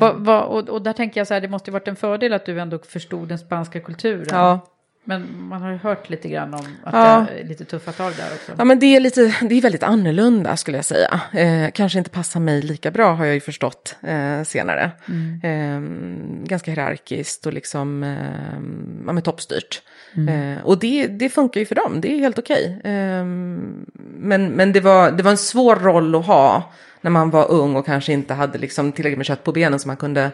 [0.00, 2.32] Va, va, och, och där tänker jag så här, det måste ju varit en fördel
[2.32, 4.26] att du ändå förstod den spanska kulturen.
[4.30, 4.66] Ja.
[5.06, 7.26] Men man har ju hört lite grann om att Ja.
[7.34, 8.52] det är lite tuffa tag där också.
[8.58, 11.20] Ja men det är lite, det är väldigt annorlunda skulle jag säga.
[11.32, 14.90] Eh, kanske inte passar mig lika bra har jag ju förstått eh, senare.
[15.42, 15.80] Eh,
[16.44, 18.12] ganska hierarkiskt och liksom eh,
[19.06, 19.82] ja, men toppstyrt.
[20.28, 22.80] Eh, och det, det funkar ju för dem, det är helt okej.
[22.84, 27.50] Eh, men men det, var, det var en svår roll att ha när man var
[27.50, 30.30] ung och kanske inte hade liksom tillräckligt med kött på benen så man kunde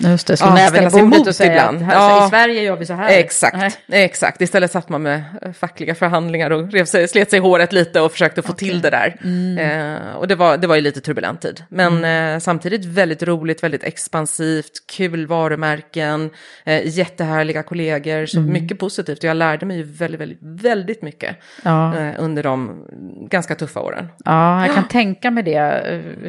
[0.00, 1.76] Just det, Ja, slå näven ställa sig emot och säga ibland.
[1.76, 2.26] att här, Ja.
[2.26, 3.08] i Sverige gör vi så här.
[3.18, 4.40] Exakt, exakt.
[4.40, 8.00] Istället satt man med eh, fackliga förhandlingar och rev sig, slet sig i håret lite
[8.00, 9.16] och försökte få till det där.
[9.60, 11.64] Eh, och det var, det var ju lite turbulent tid.
[11.68, 16.30] Men eh, samtidigt väldigt roligt, väldigt expansivt, kul varumärken,
[16.64, 19.22] eh, jättehärliga kollegor, så mycket positivt.
[19.22, 21.96] Jag lärde mig ju väldigt, väldigt, väldigt mycket Ja.
[21.98, 22.84] eh, under de
[23.30, 24.08] ganska tuffa åren.
[24.24, 25.54] Ja, jag kan tänka mig det.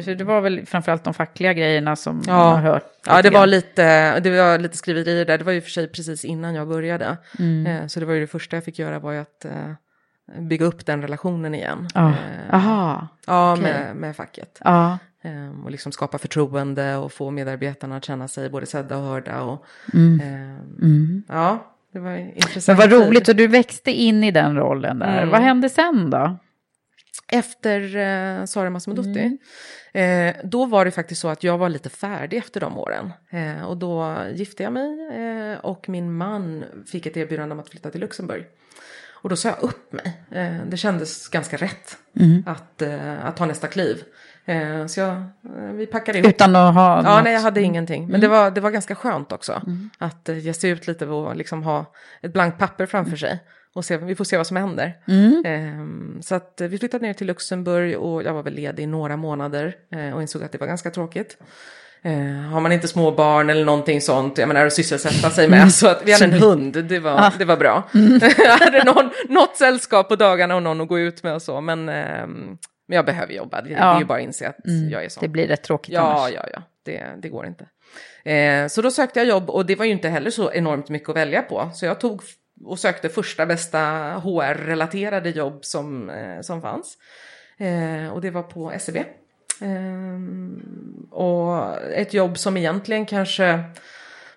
[0.06, 2.32] Eh, Det var väl framförallt de fackliga grejerna som Ja.
[2.32, 2.84] man har hört.
[3.06, 5.38] Ja, det var lite, det var lite skriverier där.
[5.38, 7.16] Det var ju för sig precis innan jag började.
[7.38, 7.66] Mm.
[7.66, 9.72] Eh, så det var ju det första jag fick göra var ju att eh,
[10.40, 11.88] bygga upp den relationen igen.
[11.94, 12.08] Ja.
[12.08, 13.08] Eh, Aha.
[13.26, 13.62] ja, okej.
[13.62, 14.58] med, med facket.
[14.64, 14.98] Ja.
[15.22, 19.42] Eh, och liksom skapa förtroende och få medarbetarna att känna sig både sedda och hörda.
[19.42, 20.58] Och, eh,
[21.28, 22.78] Ja, det var Men intressant.
[22.78, 22.98] vad tid.
[22.98, 25.16] roligt, och du växte in i den rollen där.
[25.18, 25.28] Mm.
[25.28, 26.38] Vad hände sen då?
[27.32, 29.38] Efter eh, Sara Masmodotti,
[29.92, 30.28] Mm.
[30.28, 33.12] eh, då var det faktiskt så att jag var lite färdig efter de åren.
[33.30, 35.08] Eh, och då gifte jag mig
[35.52, 38.44] eh, och min man fick ett erbjudande om att flytta till Luxemburg.
[39.22, 40.20] Och då sa jag upp mig.
[40.30, 42.42] Eh, det kändes ganska rätt Mm.
[42.46, 44.02] att, eh, att ta nästa kliv.
[44.88, 45.22] Så jag,
[45.74, 46.28] vi packade ihop.
[46.30, 47.06] Utan att ha Ja, något...
[47.12, 47.24] Mm.
[47.24, 48.08] nej, jag hade ingenting.
[48.08, 49.62] Men det, var, det var ganska skönt också.
[49.98, 53.40] Att eh, ge sig ut lite och liksom ha ett blankt papper framför sig.
[53.74, 54.96] Och se, vi får se vad som händer.
[55.08, 55.42] Mm.
[55.46, 58.86] Ehm, så att eh, vi flyttade ner till Luxemburg och jag var väl ledig i
[58.86, 59.74] några månader.
[59.94, 61.36] eh, och insåg att det var ganska tråkigt.
[62.02, 62.12] Eh,
[62.52, 65.72] har man inte små barn eller någonting sånt, jag menar att sysselsätta sig med.
[65.72, 67.88] Så att vi hade en hund, det var, det var bra.
[68.38, 71.60] jag hade någon, något sällskap på dagarna och någon att gå ut med och så.
[71.60, 72.56] Men, ehm,
[72.88, 74.56] men jag behöver jobba, det, det är ju bara att inse att
[74.90, 75.20] jag är sån.
[75.20, 76.32] Det blir rätt tråkigt Ja, annars.
[76.34, 77.66] ja, ja, det, det går inte.
[78.30, 81.08] Eh, så då sökte jag jobb och det var ju inte heller så enormt mycket
[81.08, 81.70] att välja på.
[81.74, 82.22] Så jag tog
[82.64, 83.78] och sökte första bästa
[84.24, 86.98] HR-relaterade jobb som, eh, som fanns.
[87.58, 88.96] Eh, och det var på SEB.
[89.60, 90.20] Eh,
[91.10, 93.64] och ett jobb som egentligen kanske,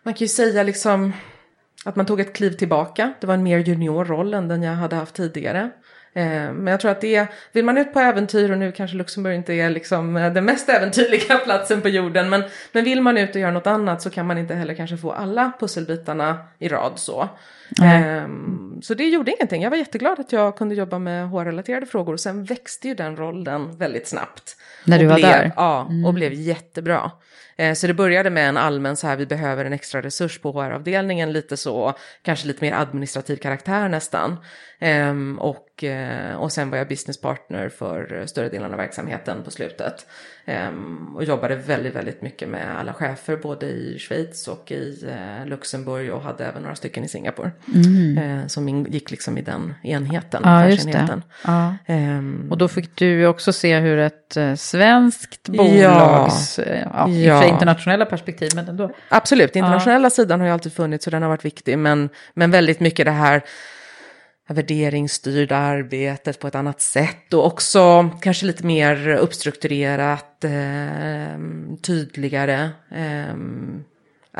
[0.03, 1.13] man kan ju säga liksom
[1.85, 3.13] att man tog ett kliv tillbaka.
[3.21, 5.71] Det var en mer junior roll än den jag hade haft tidigare.
[6.15, 8.97] Eh, men jag tror att det är, vill man ut på äventyr och nu kanske
[8.97, 12.29] Luxemburg inte är liksom eh, den mest äventyrliga platsen på jorden.
[12.29, 14.97] Men, men vill man ut och göra något annat så kan man inte heller kanske
[14.97, 17.29] få alla pusselbitarna i rad så.
[17.81, 19.61] Ehm, så det gjorde ingenting.
[19.63, 22.13] Jag var jätteglad att jag kunde jobba med HR-relaterade frågor.
[22.13, 24.55] Och sen växte ju den rollen väldigt snabbt.
[24.85, 25.51] När du var blev, där?
[25.55, 27.11] Ja, och blev jättebra.
[27.55, 30.51] Eh, Så det började med en allmän så här, vi behöver en extra resurs på
[30.51, 34.37] HR-avdelningen, lite så, kanske lite mer administrativ karaktär nästan.
[34.79, 39.51] Ehm, och, eh, och sen var jag business partner för större delen av verksamheten på
[39.51, 40.05] slutet.
[40.45, 45.45] Ehm, och jobbade väldigt, väldigt mycket med alla chefer, både i Schweiz och i eh,
[45.47, 47.51] Luxemburg och hade även några stycken i Singapore.
[48.17, 51.21] Eh, som ingick liksom i den enheten, Ja, just det.
[51.45, 51.75] Ja.
[51.85, 57.43] Ehm, Och då fick du också se hur ett eh, svenskt bolags, eh, ja, Ja.
[57.45, 58.91] internationella perspektiv, men ändå.
[59.09, 61.77] Absolut, internationella sidan har ju alltid funnits och den har varit viktig.
[61.77, 63.43] Men, men väldigt mycket det här
[64.49, 71.39] värderingsstyrda arbetet på ett annat sätt och också kanske lite mer uppstrukturerat, eh,
[71.81, 72.69] tydligare.
[72.91, 73.35] Eh,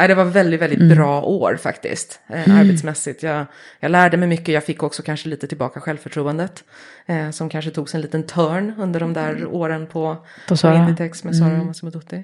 [0.08, 0.98] det var väldigt, väldigt Mm.
[0.98, 3.24] bra år faktiskt, eh, arbetsmässigt.
[3.24, 3.46] Jag,
[3.80, 6.64] jag lärde mig mycket, jag fick också kanske lite tillbaka självförtroendet.
[7.06, 10.16] Eh, som kanske tog sig en liten törn under de där åren på,
[10.48, 10.68] På på.
[10.68, 12.24] Inditex med Sara Massimodotti.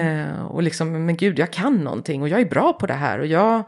[0.00, 3.18] Eh, och liksom, men gud, jag kan någonting och jag är bra på det här.
[3.18, 3.62] Och jag,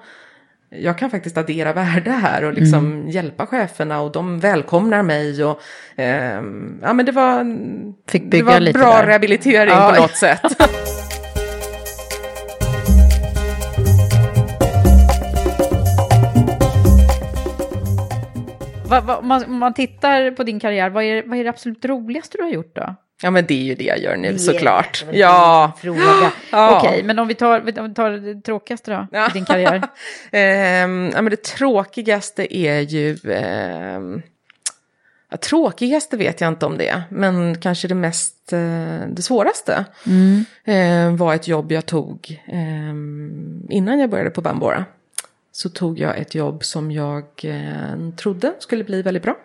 [0.80, 5.44] jag kan faktiskt addera värde här och liksom hjälpa cheferna och de välkomnar mig.
[5.44, 5.60] Och,
[5.96, 7.44] ehm, ja, men det var,
[8.10, 9.06] Fick det bygga var lite bra där.
[9.06, 9.92] rehabilitering Ja.
[9.94, 10.40] på något sätt.
[19.18, 22.42] Om, man, man tittar på din karriär, vad är, vad är det absolut roligaste du
[22.44, 22.94] har gjort då?
[23.22, 25.04] Ja men det är ju det jag gör nu såklart.
[25.12, 25.72] Ja.
[25.82, 26.32] Fråga.
[26.50, 26.78] Ja.
[26.78, 29.28] Okej, men om vi, tar, om vi tar det tråkigaste då, Ja.
[29.30, 29.82] i din karriär?
[30.32, 33.18] Ehm, ja men det tråkigaste är ju...
[33.32, 34.22] ehm,
[35.30, 38.52] ja, tråkigaste vet jag inte om det men kanske det mest...
[38.52, 39.84] eh, det svåraste
[40.64, 44.84] eh, var ett jobb jag tog ehm, innan jag började på Bambora.
[45.52, 49.36] Så tog jag ett jobb som jag eh, trodde skulle bli väldigt bra.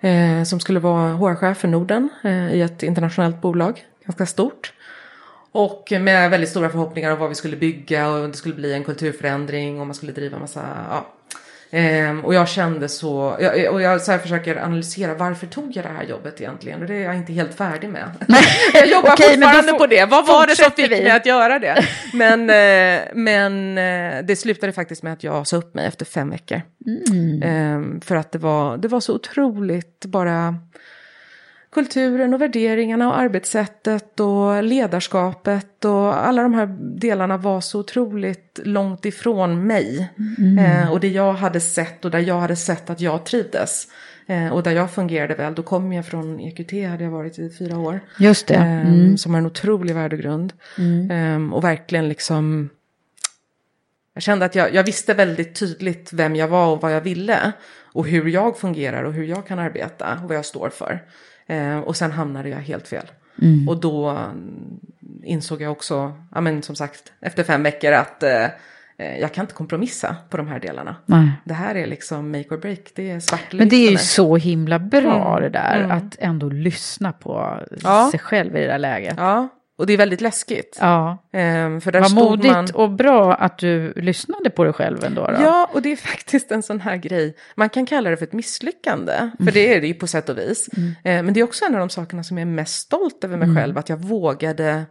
[0.00, 4.72] Eh, som skulle vara HR-chef för Norden eh, i ett internationellt bolag, ganska stort.
[5.52, 8.84] Och med väldigt stora förhoppningar om vad vi skulle bygga och det skulle bli en
[8.84, 11.06] kulturförändring och man skulle driva massa, ja.
[11.72, 15.88] Ehm, och jag kände så, jag, och jag så försöker analysera varför tog jag det
[15.88, 16.80] här jobbet egentligen?
[16.80, 18.10] Och det är jag inte helt färdig med.
[18.74, 20.04] jag jobbar Okej, fortfarande for- på det.
[20.04, 21.02] Vad var det som fick vi.
[21.02, 21.84] mig att göra det?
[22.12, 26.30] Men, eh, men eh, det slutade faktiskt med att jag sa upp mig efter fem
[26.30, 26.62] veckor.
[27.42, 30.54] Ehm, för att det var, det var så otroligt bara
[31.72, 36.66] kulturen och värderingarna och arbetssättet och ledarskapet och alla de här
[37.00, 40.10] delarna var så otroligt långt ifrån mig.
[40.58, 43.86] Eh, och det jag hade sett och där jag hade sett att jag trivdes.
[44.26, 47.50] Eh, och där jag fungerade väl, då kom jag från EQT, hade jag varit i
[47.50, 48.00] fyra år.
[48.18, 48.54] Just det.
[48.54, 50.52] Ehm, Som har en otrolig värdegrund.
[51.10, 52.68] Ehm, och verkligen liksom...
[54.14, 57.52] Jag kände att jag, jag visste väldigt tydligt vem jag var och vad jag ville.
[57.92, 61.02] Och hur jag fungerar och hur jag kan arbeta och vad jag står för.
[61.50, 63.10] Ehm, och sen hamnade jag helt fel.
[63.68, 64.80] Och då mm,
[65.24, 68.44] insåg jag också, ja men som sagt, efter fem veckor att eh,
[68.98, 70.96] eh, jag kan inte kompromissa på de här delarna.
[71.06, 71.30] Nej.
[71.44, 74.36] Det här är liksom make or break, det är svart Men det är ju så
[74.36, 75.90] himla bra Mm, det där, mm.
[75.96, 78.08] att ändå lyssna på Ja.
[78.10, 79.14] sig själv i det där läget.
[79.16, 79.48] Ja,
[79.80, 80.78] och det är väldigt läskigt.
[80.80, 81.18] Ja.
[81.32, 82.66] Ehm, för där Vad modigt man...
[82.74, 85.26] och bra att du lyssnade på dig själv ändå.
[85.26, 85.42] Då.
[85.42, 87.36] Ja, och det är faktiskt en sån här grej.
[87.54, 90.38] Man kan kalla det för ett misslyckande, för det är det ju på sätt och
[90.38, 90.68] vis.
[91.04, 93.36] Eh, men det är också en av de sakerna som jag är mest stolt över
[93.36, 94.84] mig själv, att jag vågade eh,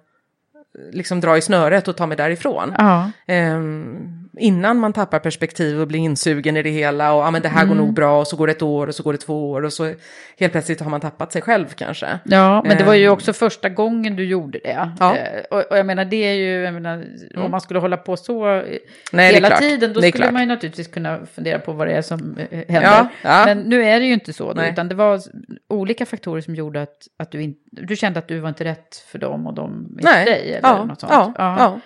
[0.92, 2.76] liksom dra i snöret och ta mig därifrån.
[2.78, 3.12] Ja.
[3.28, 7.50] Ehm, innan man tappar perspektiv och blir insugen i det hela och ja, men det
[7.50, 9.52] här går nog bra och så går det ett år och så går det två
[9.52, 9.94] år och så
[10.40, 12.20] helt plötsligt har man tappat sig själv kanske.
[12.24, 13.12] Ja, men det var ju Ehm.
[13.14, 14.90] också första gången du gjorde det.
[15.00, 15.16] Ja.
[15.18, 17.06] Eh, Och, och jag menar, det är ju, menar,
[17.38, 18.64] om man skulle hålla på så
[19.12, 20.32] Nej, hela tiden, då skulle klart.
[20.34, 22.82] man ju naturligtvis kunna fundera på vad det är som eh, händer.
[22.82, 23.46] Ja, ja.
[23.46, 24.72] Men nu är det ju inte så, då, Nej.
[24.72, 25.20] utan det var
[25.68, 28.96] olika faktorer som gjorde att, att du, in, du kände att du var inte rätt
[29.12, 30.54] för dem och de inte Nej, dig.
[30.54, 31.34] Eller något sånt.
[31.38, 31.80] ja.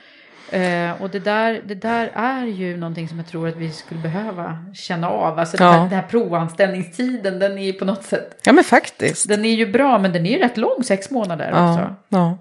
[0.53, 4.01] Eh, och det där, det där är ju någonting som jag tror att vi skulle
[4.01, 5.39] behöva känna av.
[5.39, 5.65] Alltså Ja.
[5.65, 9.27] den, här, den här provanställningstiden, den är ju på något sätt, ja, men faktiskt.
[9.27, 11.79] den är ju bra, men den är ju rätt lång, sex månader också.
[11.81, 12.37] Ja, ja.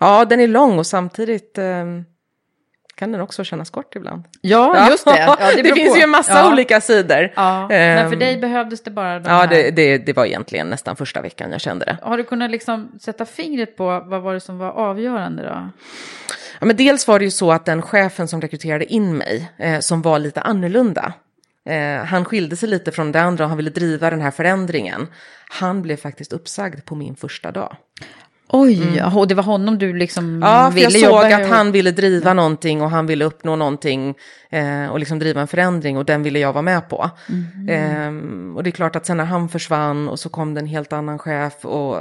[0.00, 2.04] ja, den är lång och samtidigt ehm,
[2.94, 4.24] kan den också kännas kort ibland.
[4.40, 5.18] Ja, just det.
[5.18, 5.96] Ja, det beror finns på.
[5.96, 6.52] ju en massa ja.
[6.52, 7.32] olika sidor.
[7.36, 9.46] Ja, men för Ehm, dig behövdes det bara de Ja, här.
[9.48, 11.96] det, det, det var egentligen nästan första veckan jag kände det.
[12.02, 15.68] Har du kunnat liksom sätta fingret på vad var det som var avgörande då?
[16.60, 19.80] Ja, men dels var det ju så att den chefen som rekryterade in mig, eh,
[19.80, 21.12] som var lite annorlunda,
[21.68, 25.06] eh, han skilde sig lite från det andra och han ville driva den här förändringen.
[25.48, 27.76] Han blev faktiskt uppsagd på min första dag.
[28.54, 30.42] Oj, jaha, och det var honom du liksom Mm.
[30.42, 33.56] Ja, för ville jag såg jobba att han ville driva någonting och han ville uppnå
[33.56, 34.14] någonting
[34.50, 37.10] eh, och liksom driva en förändring och den ville jag vara med på.
[37.26, 37.68] Mhm.
[37.68, 40.66] Ehm, och det är klart att sen när han försvann och så kom det en
[40.66, 41.96] helt annan chef och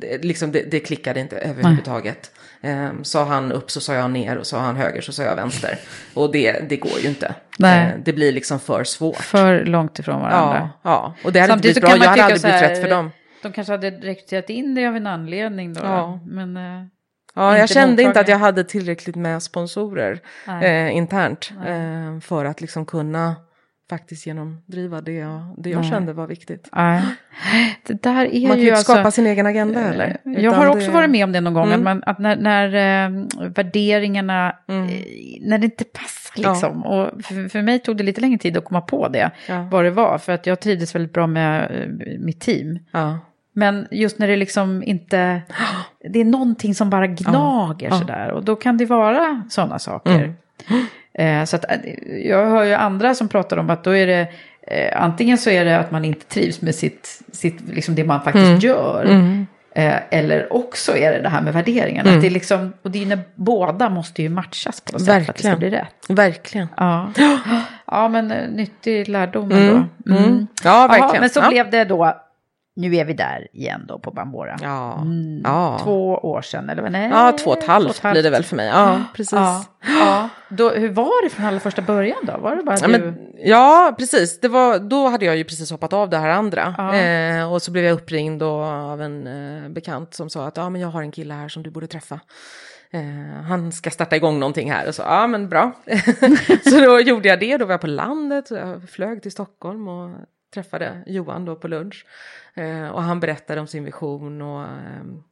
[0.00, 2.30] det, liksom det, det klickade inte överhuvudtaget.
[2.62, 5.36] Ehm, sa han upp så sa jag ner och sa han höger så sa jag
[5.36, 5.78] vänster.
[6.14, 7.34] Och det, det går ju inte.
[7.64, 9.16] Eh, det blir liksom för svårt.
[9.16, 10.70] För långt ifrån varandra.
[10.82, 12.04] Ja, ja, och det hade inte Samtidigt blivit så bra.
[12.04, 13.10] Jag hade aldrig blivit här, rätt för dem.
[13.42, 15.80] De kanske hade rekryterat in dig av en anledning då.
[15.84, 16.20] Ja.
[16.26, 16.86] Men, eh,
[17.38, 18.20] Ja, jag inte kände inte mottagna.
[18.20, 20.20] att jag hade tillräckligt med sponsorer
[20.62, 23.36] eh, internt eh, för att liksom kunna
[23.90, 25.90] faktiskt genomdriva det jag, det jag Nej.
[25.90, 26.68] kände var viktigt.
[26.72, 27.02] Nej.
[27.86, 28.92] Det där är Man kan ju inte alltså...
[28.92, 30.16] skapa sin egen agenda heller.
[30.24, 31.78] Jag utan har också det- varit med om det någon gång, Mm.
[31.78, 32.66] att, man, att när, när
[33.06, 34.84] eh, värderingarna, Mm.
[34.88, 34.94] eh,
[35.40, 36.50] när det inte passar Ja.
[36.52, 36.86] liksom.
[36.86, 39.68] Och för, för mig tog det lite längre tid att komma på det, Ja.
[39.70, 40.18] vad det var.
[40.18, 42.78] För att jag trivdes väldigt bra med eh, mitt team.
[42.90, 43.18] Ja.
[43.52, 45.42] Men just när det liksom inte,
[46.12, 47.98] det är någonting som bara gnager Ja.
[47.98, 48.30] sådär.
[48.30, 50.14] Och då kan det vara sådana saker.
[50.68, 50.86] Mm.
[51.18, 51.76] Eh, så att, eh,
[52.26, 54.28] jag hör ju andra som pratar om att då är det,
[54.66, 58.22] eh, antingen så är det att man inte trivs med sitt, sitt liksom det man
[58.22, 58.58] faktiskt Mm.
[58.58, 59.26] gör.
[59.74, 62.08] Eh, eller också är det det här med värderingarna.
[62.08, 62.18] Mm.
[62.18, 65.24] Att det är liksom, och det är när båda måste ju matchas på något sätt
[65.24, 65.58] för att det ska Verkligen.
[65.58, 66.06] bli rätt.
[66.08, 66.68] Verkligen.
[66.76, 67.10] Ja,
[67.86, 69.62] ja men nyttig lärdom Mm.
[69.62, 69.74] ändå.
[70.24, 70.46] Mm.
[70.64, 71.20] Ja, Jaha, verkligen.
[71.20, 71.48] men så ja.
[71.48, 72.16] blev det då,
[72.76, 74.58] nu är vi där igen då på Bambora.
[74.62, 75.00] Ja.
[75.00, 75.80] Mm, ja.
[75.84, 76.90] Två år sedan, eller?
[76.90, 78.66] Nej, ja, två och ett halvt blir det väl för mig.
[78.68, 79.32] Ja, precis.
[79.32, 80.28] Ja, ja.
[80.48, 82.38] Då, hur var det från allra första början då?
[82.38, 82.92] Var det bara Ja, du?
[82.92, 84.40] men, ja, precis.
[84.40, 86.74] Det var, då hade jag ju precis hoppat av det här andra.
[86.78, 86.94] Ja.
[86.94, 90.70] Eh, och så blev jag uppringd då av en eh, bekant som sa att ja,
[90.70, 92.20] men jag har en kille här som du borde träffa.
[92.90, 94.88] Eh, han ska starta igång någonting här.
[94.88, 95.72] Och så, ja men bra.
[96.70, 98.50] så då gjorde jag det, då var jag på landet.
[98.50, 100.10] Och jag flög till Stockholm och
[100.54, 102.06] träffade Johan då på lunch.
[102.54, 105.22] Eh, och han berättade om sin vision och ehm,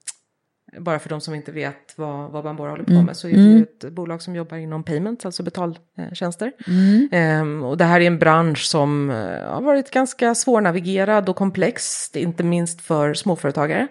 [0.79, 3.43] bara för de som inte vet vad, vad Bambora håller på med så är det
[3.43, 6.53] ju ett bolag som jobbar inom payments, alltså betaltjänster.
[7.12, 12.11] Ehm, och det här är en bransch som eh, har varit ganska svårnavigerad och komplex,
[12.17, 13.89] inte minst för småföretagare.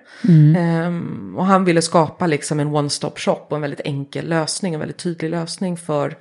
[0.57, 4.79] Ehm, och han ville skapa liksom en one-stop shop och en väldigt enkel lösning, en
[4.79, 6.15] väldigt tydlig lösning för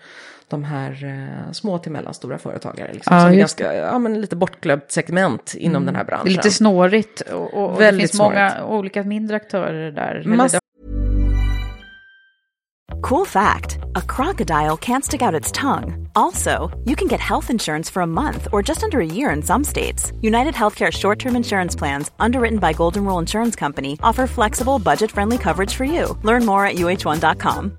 [0.53, 1.05] de här
[1.47, 2.93] eh, små till mellanstora företagare.
[2.93, 6.27] Liksom, Ja, som är ganska, ja, men lite bortglömt segment inom den här det branschen.
[6.27, 10.23] är lite snårigt och, och, och det Väldigt finns många olika mindre aktörer där.
[10.27, 10.59] Mass- det-
[13.03, 16.07] Cool fact a crocodile can't stick out its tongue.
[16.15, 19.43] Also, you can get health insurance for a month or just under a year in
[19.43, 20.13] some states.
[20.23, 25.11] United Healthcare short term insurance plans, underwritten by Golden Rule Insurance Company, offer flexible, budget
[25.11, 26.17] friendly coverage for you.
[26.23, 27.79] Learn more at uh1.com.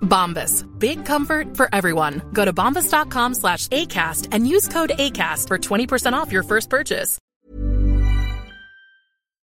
[0.00, 0.64] Bombas.
[0.78, 2.20] Big comfort for everyone.
[2.32, 7.18] Go to bombas.com slash ACAST and use code ACAST for 20% off your first purchase.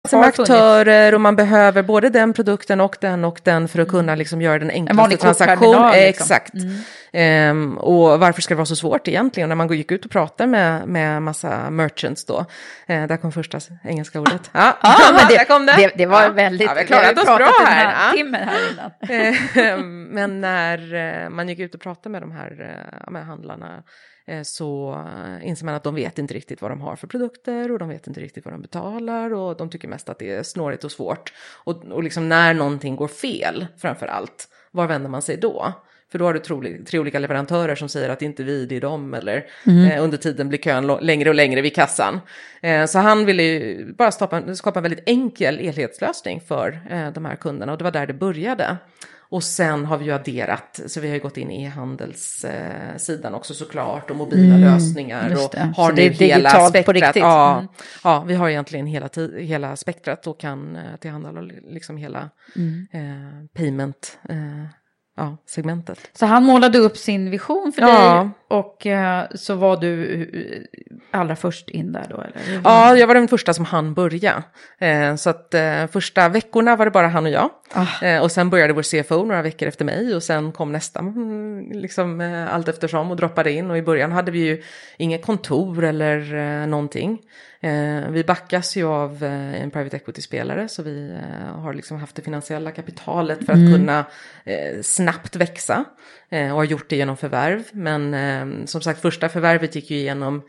[0.07, 4.15] Som aktörer och man behöver både den produkten och den och den för att kunna
[4.15, 5.75] liksom göra den enklaste vanlig transaktion.
[5.75, 5.93] liksom.
[5.93, 6.53] Exakt.
[7.13, 9.49] Ehm, och varför ska det vara så svårt egentligen?
[9.49, 12.45] När man gick ut och pratade med, med massa merchants då.
[12.87, 14.49] Eh, där kom första engelska ordet.
[14.53, 15.75] Ja, Ja, men det, där kom det.
[15.77, 16.29] det, det var Ja.
[16.29, 16.67] väldigt...
[16.67, 17.85] Ja, vi har klarat ju oss pratat bra här.
[17.85, 18.17] halv Ja.
[18.17, 18.91] timme här innan.
[19.79, 20.93] Ehm, Men när
[21.23, 22.61] eh, man gick ut och pratade med de här
[22.93, 23.83] eh, ja, med handlarna
[24.27, 25.03] eh, så
[25.43, 28.07] inser man att de vet inte riktigt vad de har för produkter och de vet
[28.07, 31.33] inte riktigt vad de betalar och de tycker mest att det är snårigt och svårt.
[31.63, 35.73] Och, och liksom när någonting går fel framför allt, var vänder man sig då?
[36.11, 38.65] För då har du tre, tre olika leverantörer som säger att det inte är vi,
[38.65, 39.13] det är dem.
[39.13, 39.91] Eller Mm.
[39.91, 42.19] eh, under tiden blir kön längre och längre vid kassan.
[42.61, 47.25] Eh, så han ville ju bara skapa, skapa en väldigt enkel elhetslösning för eh, de
[47.25, 47.71] här kunderna.
[47.71, 48.77] Och det var där det började.
[49.31, 53.37] Och sen har vi ju adderat, så vi har ju gått in i e-handelssidan eh,
[53.37, 56.95] också såklart och mobila Mm, lösningar och har Så nu hela digitalt på spektrat.
[56.95, 57.21] riktigt.
[57.21, 57.67] Ja, Mm.
[58.03, 62.87] ja, vi har egentligen hela, hela spektrat och kan eh, tillhandahålla liksom hela Mm.
[62.91, 64.35] eh, payment eh,
[65.19, 65.99] ja, segmentet.
[66.13, 67.87] Så han målade upp sin vision för Ja.
[68.23, 72.61] dig och eh, så var du eh, allra först in där då eller?
[72.63, 74.43] Ja, jag var den första som hann börja.
[74.79, 77.49] Eh, så att eh, första veckorna var det bara han och jag.
[77.73, 78.05] Ah.
[78.05, 81.71] Eh, och sen började vår CFO några veckor efter mig och sen kom nästa mm,
[81.71, 83.71] liksom eh, allt eftersom och droppade in.
[83.71, 84.63] Och i början hade vi ju
[84.97, 87.19] inget kontor eller eh, någonting.
[88.09, 91.17] Vi backas ju av en private equity-spelare så vi
[91.55, 93.73] har liksom haft det finansiella kapitalet för att Mm.
[93.73, 94.05] kunna
[94.81, 95.85] snabbt växa.
[96.31, 97.63] Och har gjort det genom förvärv.
[97.71, 98.13] Men
[98.65, 100.41] som sagt första förvärvet gick ju igenom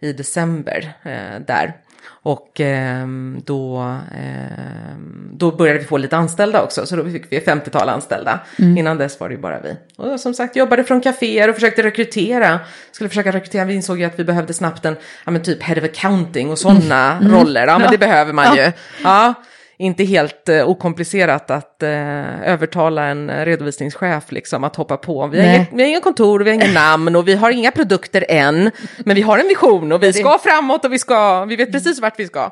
[0.00, 1.76] i december eh, där.
[2.08, 3.78] Och ehm, då,
[4.18, 8.40] ehm, då började vi få lite anställda också, så då fick vi 50-tal anställda.
[8.58, 8.78] Mm.
[8.78, 9.76] Innan dess var det ju bara vi.
[9.96, 12.60] Och som sagt jobbade från kaféer och försökte rekrytera.
[12.92, 15.76] Skulle försöka rekrytera, vi insåg ju att vi behövde snabbt en, ja men typ head
[15.78, 17.32] of accounting och sådana Mm.
[17.34, 17.66] roller.
[17.66, 17.98] Ja men det Ja.
[17.98, 18.72] behöver man ju.
[19.04, 19.34] Ja.
[19.78, 25.26] Inte helt eh, okomplicerat att eh, övertala en eh, redovisningschef liksom att hoppa på.
[25.26, 25.56] Vi har, Nej.
[25.56, 28.70] inget, vi har inga kontor, vi har inga namn och vi har inga produkter än.
[28.98, 32.00] Men vi har en vision och vi ska framåt och vi, ska, vi vet precis
[32.00, 32.50] vart vi ska.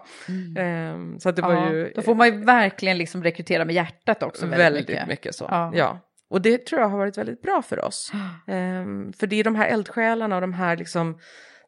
[0.59, 3.75] Ehm, så att det var Ja, ju Då får man ju verkligen liksom rekrytera med
[3.75, 4.47] hjärtat också.
[4.47, 5.35] Väldigt, väldigt mycket.
[5.35, 5.47] så.
[5.51, 5.73] Ja.
[5.75, 5.99] Ja.
[6.31, 8.12] Och det tror jag har varit väldigt bra för oss.
[8.49, 11.18] Ehm, för det är de här eldsjälarna och de här liksom,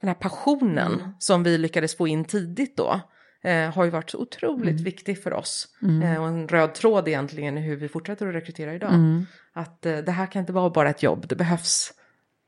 [0.00, 1.12] den här passionen Mm.
[1.18, 3.00] som vi lyckades få in tidigt då.
[3.44, 4.84] Eh, har ju varit så otroligt Mm.
[4.84, 5.68] viktig för oss.
[5.82, 6.02] Mm.
[6.12, 8.94] Eh, och en röd tråd egentligen i hur vi fortsätter att rekrytera idag.
[8.94, 9.26] Mm.
[9.54, 11.92] Att eh, det här kan inte vara bara ett jobb, det behövs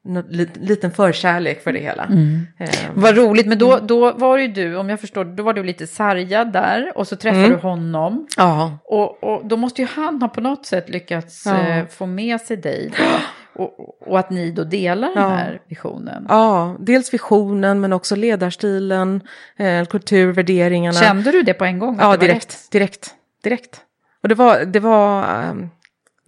[0.09, 0.25] en
[0.55, 2.05] liten förkärlek för det hela.
[2.05, 2.47] Mm.
[2.59, 5.63] Ehm, Vad roligt, men då, då var ju du, om jag förstår, då var du
[5.65, 7.57] lite sargad där och så träffade Mm.
[7.57, 8.27] du honom.
[8.37, 8.79] Ja.
[8.85, 11.69] Och, och då måste ju han ha på något sätt lyckats Ja.
[11.69, 13.05] eh, få med sig dig då,
[13.59, 15.29] och, och att ni då delar den Ja.
[15.29, 16.27] här visionen.
[16.29, 19.21] Ja, dels visionen men också ledarstilen,
[19.57, 21.01] eh, kultur, värderingarna.
[21.01, 21.97] Kände du det på en gång?
[22.01, 23.11] Ja, direkt, direkt,
[23.45, 23.81] direkt.
[24.23, 25.69] Och det var, det var, ehm,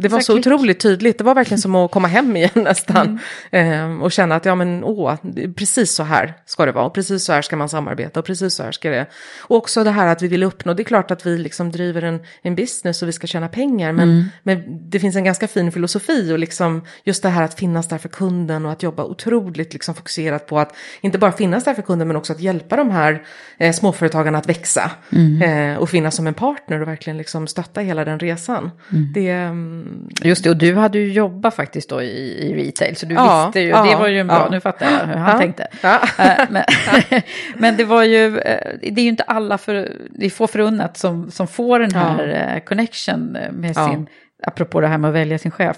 [0.03, 1.19] det var Så så otroligt tydligt.
[1.19, 3.19] Det var verkligen som att komma hem igen nästan.
[3.51, 3.73] Mm.
[3.73, 5.15] Ehm, och känna att, ja men åh,
[5.57, 6.85] precis så här ska det vara.
[6.85, 8.21] Och precis så här ska man samarbeta.
[8.21, 9.07] Och precis så här ska det.
[9.41, 10.75] Och också det här att vi vill uppnå.
[10.75, 13.93] Det är klart att vi liksom driver en, en business och vi ska tjäna pengar.
[13.93, 14.25] Men, Mm.
[14.43, 16.33] men det finns en ganska fin filosofi.
[16.33, 18.67] Och liksom just det här att finnas där för kunden.
[18.67, 22.09] Och att jobba otroligt liksom fokuserat på att inte bara finnas där för kunden.
[22.09, 23.23] Men också att hjälpa de här
[23.59, 24.91] eh, småföretagarna att växa.
[25.13, 25.43] Mm.
[25.43, 28.71] Eh, och finnas som en partner och verkligen liksom stötta hela den resan.
[28.93, 29.13] Mm.
[29.15, 29.88] Det, mm,
[30.23, 33.45] Just det, och du hade ju jobbat faktiskt då i, i retail, så du Ja,
[33.47, 34.49] visste ju, ja, det var ju en bra, ja.
[34.51, 35.67] nu fattar jag hur han tänkte.
[35.83, 36.65] Eh, Men,
[37.57, 40.97] men det var ju, eh, det är ju inte alla, för, det är få förunnat
[40.97, 44.07] som, som får den här eh, connection med sin,
[44.47, 45.77] apropå det här med att välja sin chef.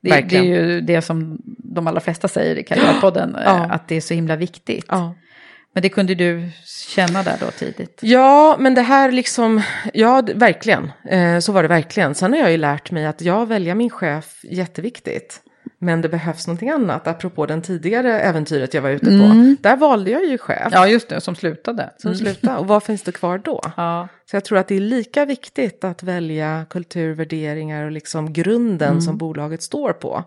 [0.00, 3.66] Det, det är ju det som de allra flesta säger i Karriärpodden, Ja.
[3.70, 4.86] att det är så himla viktigt.
[4.88, 5.14] ja.
[5.72, 6.48] Men det kunde du
[6.88, 7.98] känna där då tidigt.
[8.02, 9.62] Ja, men det här liksom,
[9.94, 12.14] ja verkligen, eh, så var det verkligen.
[12.14, 15.42] Sen har jag ju lärt mig att jag välja min chef jätteviktigt.
[15.82, 19.10] Men det behövs någonting annat, apropå den tidigare äventyret jag var ute på.
[19.10, 19.56] Mm.
[19.60, 21.90] Där valde jag ju chef Ja, just det, som slutade.
[21.98, 22.18] som Mm.
[22.18, 22.58] slutade.
[22.58, 23.60] Och vad finns det kvar då?
[23.76, 24.08] Ja.
[24.30, 28.88] Så jag tror att det är lika viktigt att välja kultur, värderingar och liksom grunden
[28.88, 29.00] Mm.
[29.00, 30.24] som bolaget står på.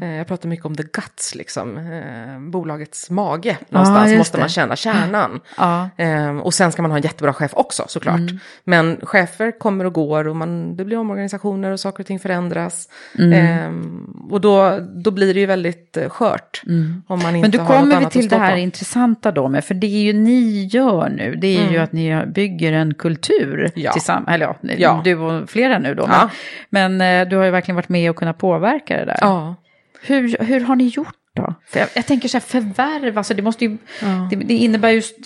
[0.00, 1.78] Eh, Jag pratar mycket om the guts, liksom.
[1.78, 3.58] Eh, bolagets mage.
[3.68, 4.40] Någonstans just måste det.
[4.42, 5.40] man känna kärnan.
[5.58, 5.88] Ja.
[5.96, 8.18] Eh, och sen ska man ha en jättebra chef också såklart.
[8.18, 8.38] Mm.
[8.64, 12.88] Men chefer kommer och går och man, det blir omorganisationer och saker och ting förändras.
[13.18, 13.32] Mm.
[13.32, 16.62] Eh, och då, då blir det ju väldigt eh, skört.
[17.06, 19.86] Om man inte Men något kommer vi till det här intressanta då med, för det
[19.86, 21.82] är ju ni gör nu, det är ju Mm.
[21.84, 23.92] att ni bygger en kultur Ja.
[23.92, 25.00] tillsammans, eller ja, Ja.
[25.04, 26.30] du och flera nu då, Ja.
[26.70, 29.18] men, men eh, du har ju verkligen varit med och kunnat påverka det där.
[29.20, 29.54] Ja.
[30.02, 31.54] Hur, hur har ni gjort då?
[31.68, 34.28] För jag, jag tänker så här, förvärv, alltså det måste ju, Ja.
[34.30, 35.16] det, det innebär just,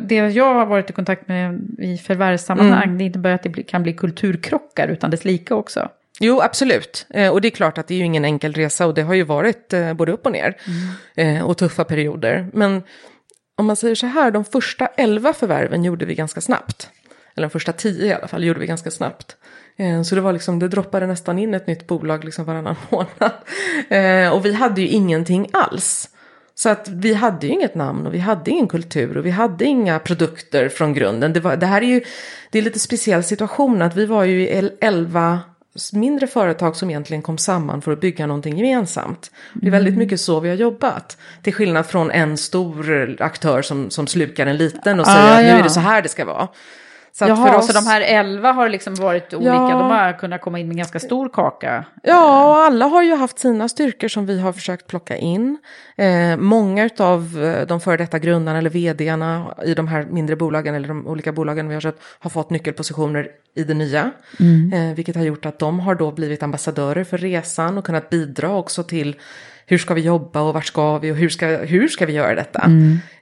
[0.00, 2.98] det jag har varit i kontakt med i förvärvssammanhang, Mm.
[2.98, 5.88] det innebär att det kan bli kulturkrockar utan dess lika också.
[6.20, 7.06] Jo, absolut.
[7.10, 9.14] Eh, och det är klart att det är ju ingen enkel resa och det har
[9.14, 10.56] ju varit eh, både upp och ner.
[11.14, 12.46] Eh, och tuffa perioder.
[12.52, 12.82] Men
[13.58, 16.90] om man säger så här, de första elva förvärven gjorde vi ganska snabbt.
[17.36, 19.36] Eller de första tio i alla fall gjorde vi ganska snabbt.
[20.06, 24.32] Så det var liksom, det droppade nästan in ett nytt bolag liksom varannan månad.
[24.32, 26.10] Och vi hade ju ingenting alls.
[26.54, 29.64] Så att vi hade ju inget namn och vi hade ingen kultur och vi hade
[29.64, 31.32] inga produkter från grunden.
[31.32, 32.00] Det, var, det här är ju,
[32.50, 35.40] det är lite speciell situation att vi var ju i el- elva
[35.92, 39.30] mindre företag som egentligen kom samman för att bygga någonting gemensamt.
[39.54, 41.16] Det är väldigt mycket så vi har jobbat.
[41.42, 45.42] Till skillnad från en stor aktör som, som slukar en liten och säger Ah, att
[45.42, 45.58] nu ja.
[45.58, 46.48] är det så här det ska vara.
[47.18, 49.68] Så att Jaha, för oss, så de här elva har liksom varit olika, Ja.
[49.70, 51.84] de har kunnat komma in med en ganska stor kaka.
[52.02, 55.58] Ja, och alla har ju haft sina styrkor som vi har försökt plocka in.
[55.96, 57.28] Eh, många av
[57.68, 61.68] de före detta grundarna eller vdarna i de här mindre bolagen eller de olika bolagen
[61.68, 64.10] vi har sett har fått nyckelpositioner i det nya.
[64.72, 68.50] Eh, vilket har gjort att de har då blivit ambassadörer för resan och kunnat bidra
[68.56, 69.16] också till
[69.66, 72.34] hur ska vi jobba och vart ska vi och hur ska, hur ska vi göra
[72.34, 72.70] detta?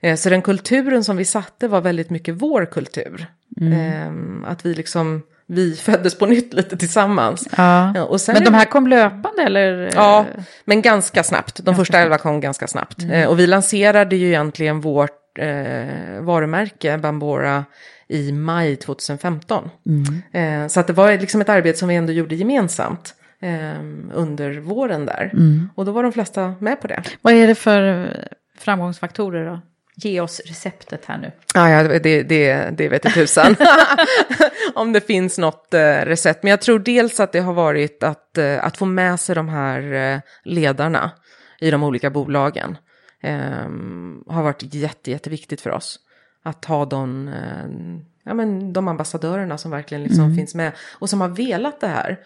[0.01, 3.27] Eh, så den kulturen som vi satte var väldigt mycket vår kultur.
[3.61, 4.13] Eh,
[4.51, 7.49] att vi liksom, vi föddes på nytt lite tillsammans.
[7.57, 7.93] Ja.
[7.95, 9.91] Ja, Men de här kom löpande eller?
[9.95, 10.27] Ja,
[10.65, 11.65] men ganska snabbt.
[11.65, 13.03] De första elva kom ganska snabbt.
[13.13, 17.65] Eh, och vi lanserade ju egentligen vårt eh, varumärke Bambora
[18.09, 19.71] i maj 2015.
[20.33, 23.15] Eh, så att det var liksom ett arbete som vi ändå gjorde gemensamt
[24.13, 25.33] under våren där.
[25.75, 27.03] Och då var de flesta med på det.
[27.23, 28.09] Vad är det för
[28.59, 29.61] framgångsfaktorer då?
[29.97, 31.33] Ge oss receptet här nu.
[31.55, 33.57] Ja, ja det, det, det vet jag tusan.
[34.75, 36.43] Om det finns något eh, recept.
[36.43, 39.49] Men jag tror dels att det har varit att, eh, att få med sig de
[39.49, 41.11] här eh, ledarna
[41.61, 42.77] i de olika bolagen.
[43.23, 43.69] Eh,
[44.27, 45.99] har varit jätte, jätteviktigt för oss.
[46.43, 50.73] Att ha de, eh, ja, men de ambassadörerna som verkligen liksom finns med.
[50.99, 52.19] Och som har velat det här.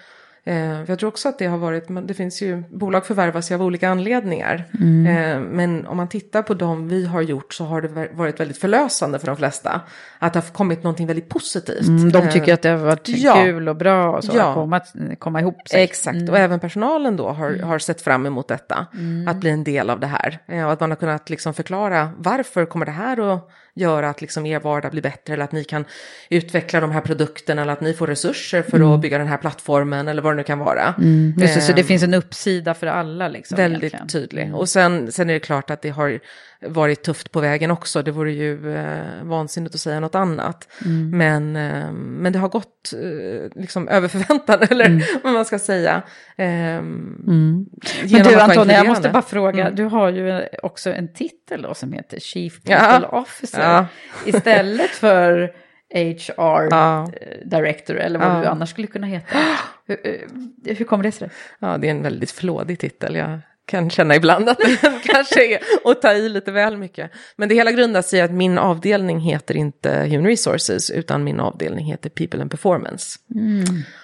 [0.48, 3.62] Eh, jag tror också att det har varit, det finns ju, bolag förvärvas ju av
[3.62, 4.64] olika anledningar.
[5.08, 8.58] Eh, men om man tittar på de vi har gjort så har det varit väldigt
[8.58, 9.80] förlösande för de flesta.
[10.18, 11.86] Att det har kommit någonting väldigt positivt.
[11.88, 13.34] Mm, de Eh, tycker att det har varit ja.
[13.34, 14.48] kul och bra och så, Ja.
[14.48, 14.80] att komma,
[15.18, 15.82] komma ihop sig.
[15.84, 18.86] Exakt, och även personalen då har, har sett fram emot detta.
[19.28, 20.38] Att bli en del av det här.
[20.48, 24.20] Eh, Och att man har kunnat liksom förklara varför kommer det här att göra att
[24.20, 25.32] liksom er vardag blir bättre.
[25.34, 25.84] Eller att ni kan
[26.30, 27.62] utveckla de här produkterna.
[27.62, 30.08] Eller att ni får resurser för att bygga den här plattformen.
[30.08, 30.94] Eller vad det nu kan vara.
[31.38, 33.56] Just det, så det Eh, finns en uppsida för alla liksom.
[33.56, 34.08] Väldigt egentligen.
[34.08, 34.54] tydlig.
[34.54, 36.18] Och sen, sen är det klart att det har
[36.60, 38.02] varit tufft på vägen också.
[38.02, 40.68] Det vore ju eh, vansinnigt att säga något annat.
[41.12, 46.02] Men, eh, men det har gått eh, liksom över förväntan, eller vad man ska säga.
[46.36, 47.66] Eh, Men
[48.04, 49.74] genom du Antonija, jag måste bara fråga, Mm.
[49.76, 52.78] du har ju också en titel då som heter Chief Ja.
[52.78, 53.60] People Officer.
[53.62, 53.86] Ja.
[54.26, 55.52] Istället för
[55.94, 57.02] HR Ja.
[57.02, 58.40] eh, Director eller vad Ja.
[58.40, 59.38] du annars skulle kunna heta.
[59.86, 61.30] Hur, eh, hur kommer det sig?
[61.58, 63.14] Ja, det är en väldigt flådig titel.
[63.16, 67.10] Jag kan känna ibland att den kanske är att ta i lite väl mycket.
[67.36, 71.40] Men det hela grundar sig i att min avdelning heter inte Human Resources, utan min
[71.40, 73.18] avdelning heter People and Performance.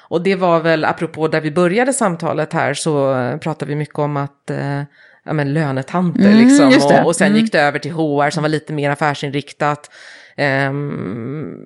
[0.08, 4.16] Och det var väl, apropå där vi började samtalet här, så pratade vi mycket om
[4.16, 4.82] att eh,
[5.24, 6.68] ja, men lönetanter Mm, liksom.
[7.00, 7.40] Och, och sen Mm.
[7.40, 9.90] gick det över till HR som var lite mer affärsinriktat.
[10.36, 11.56] Ehm,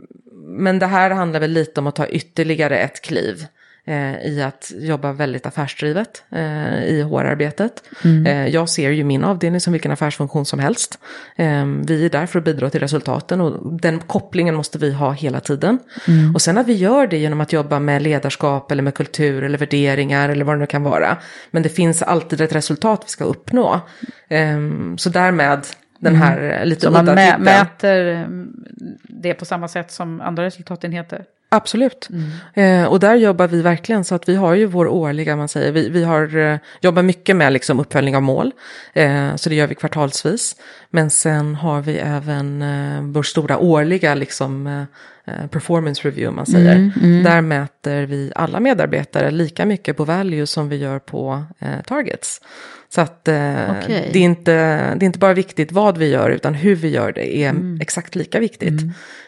[0.48, 3.46] men det här handlar väl lite om att ta ytterligare ett kliv
[4.24, 7.82] i att jobba väldigt affärsdrivet eh, i HR-arbetet.
[8.26, 10.98] Eh, jag ser ju min avdelning som vilken affärsfunktion som helst.
[11.36, 15.12] Eh, vi är där för att bidra till resultaten och den kopplingen måste vi ha
[15.12, 15.78] hela tiden.
[16.34, 19.58] Och sen att vi gör det genom att jobba med ledarskap eller med kultur eller
[19.58, 21.16] värderingar eller vad det nu kan vara.
[21.50, 23.80] Men det finns alltid ett resultat vi ska uppnå.
[24.28, 24.58] Eh,
[24.96, 25.66] så därmed
[25.98, 28.26] den här eh, lite Så man mä- mäter eh,
[29.02, 31.24] det på samma sätt som andra resultatenheter?
[31.56, 32.08] Absolut.
[32.54, 35.72] Eh, och där jobbar vi verkligen så att vi har ju vår årliga, man säger,
[35.72, 38.52] vi, vi har, eh, jobbar mycket med liksom uppföljning av mål.
[38.92, 40.56] Eh, så det gör vi kvartalsvis.
[40.96, 44.82] Men sen har vi även eh, vår stora årliga liksom, eh,
[45.34, 46.92] eh, performance review, man säger.
[47.24, 52.40] Där mäter vi alla medarbetare lika mycket på value som vi gör på eh, targets.
[52.88, 54.10] Så att eh, Okej.
[54.12, 54.52] det, är inte,
[54.94, 58.14] det är inte bara viktigt vad vi gör, utan hur vi gör det är exakt
[58.14, 58.80] lika viktigt.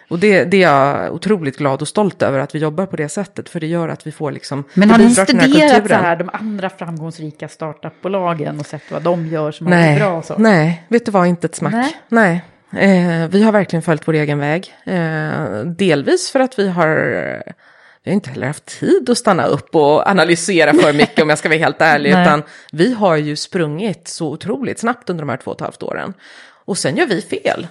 [0.09, 3.09] Och det, det är jag otroligt glad och stolt över att vi jobbar på det
[3.09, 4.64] sättet, för det gör att vi får liksom...
[4.75, 9.53] Men har ni studerat så här, de andra framgångsrika startupbolagen och sett vad de gör
[9.53, 10.23] som har Nej, bra?
[10.23, 10.35] Så?
[10.39, 11.73] nej, vet du vad, inte ett smack.
[11.75, 11.97] Nej.
[12.09, 12.43] Nej.
[12.73, 14.75] Eh, vi har verkligen följt vår egen väg.
[14.85, 16.97] Eh, delvis för att vi har,
[18.05, 21.39] vi har inte heller haft tid att stanna upp och analysera för mycket om jag
[21.39, 22.13] ska vara helt ärlig.
[22.13, 22.23] Nej.
[22.23, 22.43] utan
[22.73, 26.15] vi har ju sprungit så otroligt snabbt under de här två och ett halvt åren.
[26.65, 27.67] Och sen gör vi fel.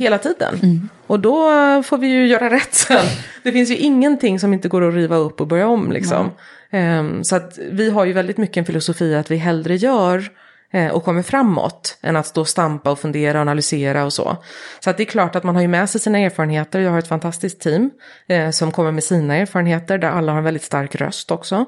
[0.00, 0.88] Hela tiden.
[1.06, 1.42] Och då
[1.82, 3.06] får vi ju göra rätt sen.
[3.42, 6.30] Det finns ju ingenting som inte går att riva upp och börja om liksom.
[6.70, 10.30] Ehm, så att vi har ju väldigt mycket en filosofi att vi hellre gör
[10.92, 14.36] och kommer framåt än att stå och stampa och fundera och analysera och så.
[14.80, 16.80] Så att det är klart att man har ju med sig sina erfarenheter.
[16.80, 17.90] Jag har ett fantastiskt team
[18.26, 21.64] eh, som kommer med sina erfarenheter där alla har en väldigt stark röst också.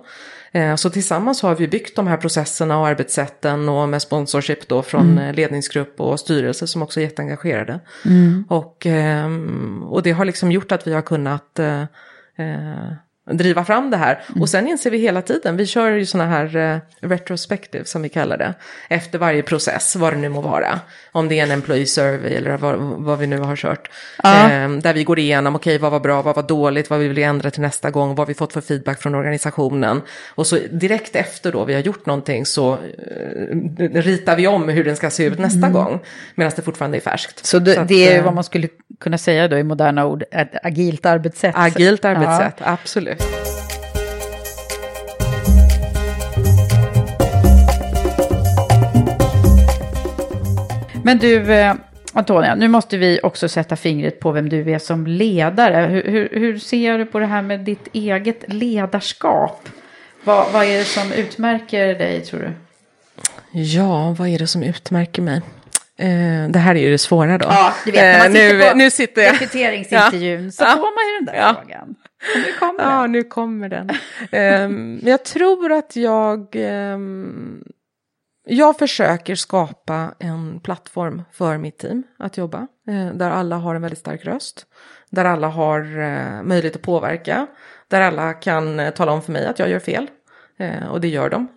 [0.52, 4.82] Eh, så tillsammans har vi byggt de här processerna och arbetssätten och med sponsorship då
[4.82, 7.80] från eh, ledningsgrupp och styrelse som också är jätteengagerade.
[8.48, 11.82] Och, ehm, och det har liksom gjort att vi har kunnat eh,
[12.36, 12.92] eh,
[13.30, 14.22] driva fram det här.
[14.40, 18.08] Och sen inser vi hela tiden, vi kör ju sådana här eh, retrospective som vi
[18.08, 18.54] kallar det,
[18.88, 20.80] efter varje process, vad det nu må vara.
[21.12, 23.90] Om det är en employee survey eller vad, vad vi nu har kört.
[24.22, 24.50] Ja.
[24.50, 27.18] Eh, där vi går igenom, okej vad var bra, vad var dåligt, vad vi vill
[27.18, 30.02] ändra till nästa gång, vad har vi fått för feedback från organisationen.
[30.34, 34.84] Och så direkt efter då vi har gjort någonting så eh, ritar vi om hur
[34.84, 35.72] den ska se ut nästa Mm.
[35.72, 36.00] gång,
[36.34, 37.46] medan det fortfarande är färskt.
[37.46, 38.68] Så det, att, det är eh, vad man skulle
[39.00, 41.54] kunna säga då i moderna ord, ett agilt arbetssätt.
[41.58, 42.10] Agilt Ja.
[42.10, 42.54] arbetssätt,
[43.20, 43.52] absolut.
[51.04, 51.74] Men du, eh,
[52.12, 55.86] Antonia, nu måste vi också sätta fingret på vem du är som ledare.
[55.86, 59.68] Hur, hur, hur ser du på det här med ditt eget ledarskap?
[60.24, 62.50] Vad, vad är det som utmärker dig, tror du?
[63.60, 65.40] Ja, vad är det som utmärker mig?
[65.96, 67.46] Eh, det här är ju det svåra då.
[67.50, 69.32] Ja, du vet, när man Eh, sitter nu, på nu sitter jag.
[69.32, 70.70] rekryteringsintervjun så Ja.
[70.70, 71.54] får man ju den där Ja.
[71.62, 71.94] frågan.
[72.36, 73.12] Nu kommer Ja, den.
[73.12, 73.90] nu kommer den.
[74.30, 76.46] Ehm, Men jag tror att jag...
[76.54, 77.62] ehm,
[78.46, 82.66] jag försöker skapa en plattform för mitt team att jobba.
[82.88, 84.66] eh, Där alla har en väldigt stark röst.
[85.10, 87.46] Där alla har eh, möjlighet att påverka.
[87.88, 90.10] Där alla kan eh, tala om för mig att jag gör fel.
[90.58, 91.48] Eh, Och det gör de.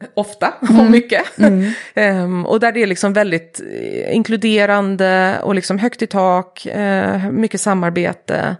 [0.00, 1.22] eh, Ofta och mycket.
[1.94, 6.66] Ehm, och där det är liksom väldigt eh, inkluderande och liksom högt i tak.
[7.30, 8.56] mycket samarbete.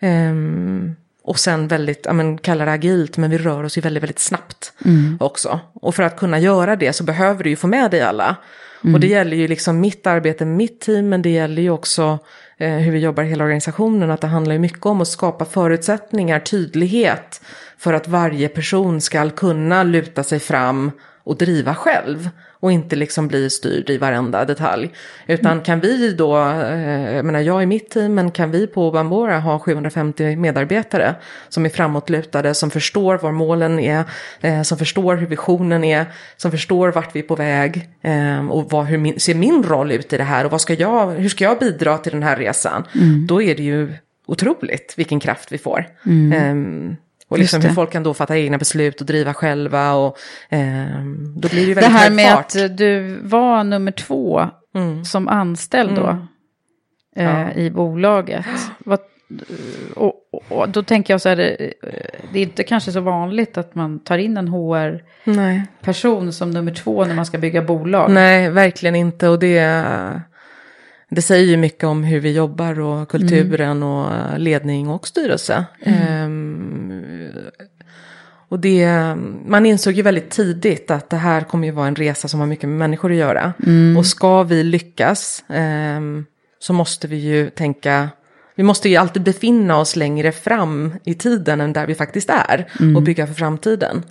[0.00, 4.02] Ehm, och sen väldigt, ja men kallar det agilt, men vi rör oss ju väldigt,
[4.02, 4.72] väldigt snabbt
[5.20, 5.60] också.
[5.74, 8.36] Och för att kunna göra det så behöver du ju få med dig alla.
[8.94, 12.18] Och det gäller ju liksom mitt arbete mitt team, men det gäller ju också
[12.58, 14.10] eh, hur vi jobbar i hela organisationen.
[14.10, 17.40] Att det handlar ju mycket om att skapa förutsättningar, tydlighet,
[17.78, 20.90] för att varje person ska kunna luta sig fram
[21.24, 22.30] och driva själv.
[22.62, 24.92] Och inte liksom bli styrd i varenda detalj.
[25.26, 28.90] Utan kan vi då, eh, jag menar jag i mitt team, men kan vi på
[28.90, 31.14] Bambora ha 750 medarbetare
[31.48, 34.04] som är framåtlutade, som förstår var målen är,
[34.40, 36.06] eh, som förstår hur visionen är,
[36.36, 39.92] som förstår vart vi är på väg eh, och vad, hur min, ser min roll
[39.92, 42.36] ut i det här och vad ska jag, hur ska jag bidra till den här
[42.36, 42.84] resan?
[43.28, 43.92] Då är det ju
[44.26, 45.86] otroligt vilken kraft vi får.
[46.34, 46.96] Ehm,
[47.30, 50.16] och liksom hur folk kan då fatta egna beslut och driva själva och
[50.48, 52.56] ehm, då blir det ju Det väldigt här med fart.
[52.56, 55.04] att du var nummer två Mm.
[55.04, 56.16] som anställd då
[57.16, 57.52] eh, Ja.
[57.52, 58.44] i bolaget.
[58.78, 58.98] Vad,
[59.94, 61.70] och, och, och då tänker jag så här, eh,
[62.32, 67.04] det är inte kanske så vanligt att man tar in en HR-person som nummer två
[67.04, 68.10] när man ska bygga bolag.
[68.10, 69.28] Nej, verkligen inte.
[69.28, 69.60] Och det,
[71.10, 75.64] det säger ju mycket om hur vi jobbar och kulturen och ledning och styrelse.
[75.82, 76.89] Ehm,
[78.50, 78.86] och det,
[79.46, 82.46] man insåg ju väldigt tidigt att det här kommer ju vara en resa som har
[82.46, 83.52] mycket med människor att göra.
[83.98, 86.24] Och ska vi lyckas ehm,
[86.58, 88.08] så måste vi ju tänka,
[88.54, 92.66] vi måste ju alltid befinna oss längre fram i tiden än där vi faktiskt är
[92.96, 94.02] och bygga för framtiden.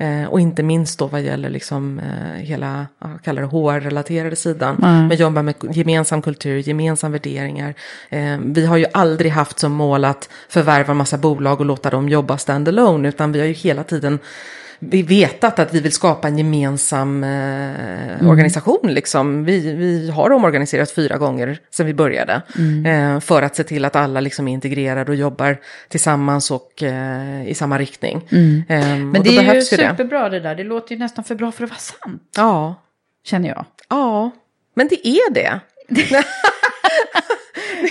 [0.00, 4.36] Eh, och inte minst då vad gäller liksom eh, hela, ja, jag kallar det HR-relaterade
[4.36, 4.76] sidan.
[4.80, 7.74] Men jobba med gemensam kultur, gemensam värderingar.
[8.08, 11.90] Eh, vi har ju aldrig haft som mål att förvärva en massa bolag och låta
[11.90, 13.08] dem jobba standalone.
[13.08, 14.18] Utan vi har ju hela tiden
[14.78, 18.78] vi vetat att vi vill skapa en gemensam eh, organisation.
[18.94, 19.44] Liksom.
[19.44, 22.42] Vi, vi har omorganiserat fyra gånger sedan vi började.
[22.86, 25.56] Eh, för att se till att alla liksom är integrerade och jobbar
[25.88, 28.16] tillsammans och eh, i samma riktning.
[28.30, 28.36] Eh,
[28.68, 29.62] Men och det är ju ju det.
[29.62, 30.54] superbra det där.
[30.54, 32.74] Det låter ju nästan för bra för att vara sant, Ja,
[33.24, 33.64] känner jag.
[33.88, 34.30] ja,
[34.74, 35.60] men det är det.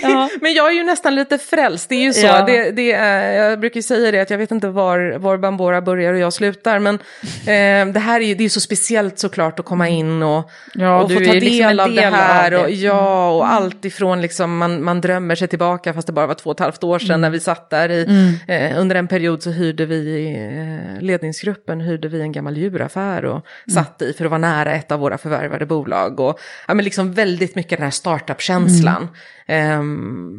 [0.02, 0.30] Ja.
[0.40, 2.26] Men jag är ju nästan lite frälst, det är ju så.
[2.26, 2.44] Ja.
[2.46, 5.80] Det, det är, jag brukar ju säga det att jag vet inte var, var Bambora
[5.80, 6.78] börjar och jag slutar.
[6.78, 6.94] Men
[7.40, 11.02] eh, det här är ju det är så speciellt såklart att komma in och, Ja,
[11.02, 12.44] och få ta ju del, liksom av det del här.
[12.44, 12.66] av det.
[12.66, 16.34] Och, ja, och allt ifrån liksom man, man drömmer sig tillbaka fast det bara var
[16.34, 17.88] två och ett halvt år sedan när vi satt där.
[17.88, 20.34] I, eh, under en period så hyrde vi i
[20.96, 24.92] eh, ledningsgruppen hyrde vi en gammal djuraffär och satt i för att vara nära ett
[24.92, 26.20] av våra förvärvade bolag.
[26.20, 29.08] Och ja, men liksom väldigt mycket den här startup-känslan.
[29.50, 30.34] Ehm,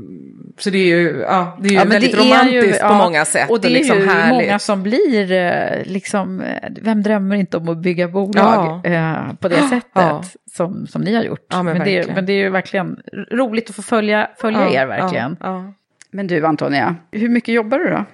[0.58, 2.78] så det är ju, ja, det är ju Ja, väldigt det är romantiskt ju- på
[2.94, 3.50] ja, många sätt.
[3.50, 4.46] Och det är liksom ju härligt.
[4.48, 8.90] många som blir, eh, liksom, eh, vem drömmer inte om att bygga bolag Ja.
[8.92, 10.24] eh, på det sättet Ja.
[10.56, 11.46] som, som ni har gjort.
[11.50, 12.16] Ja, men men, det, är- verkligen.
[12.16, 13.00] men det är ju verkligen
[13.32, 15.38] roligt att få följa, följa Ja, er verkligen.
[15.40, 15.74] Ja, ja.
[16.12, 18.06] Men du Antonia, hur mycket jobbar du då?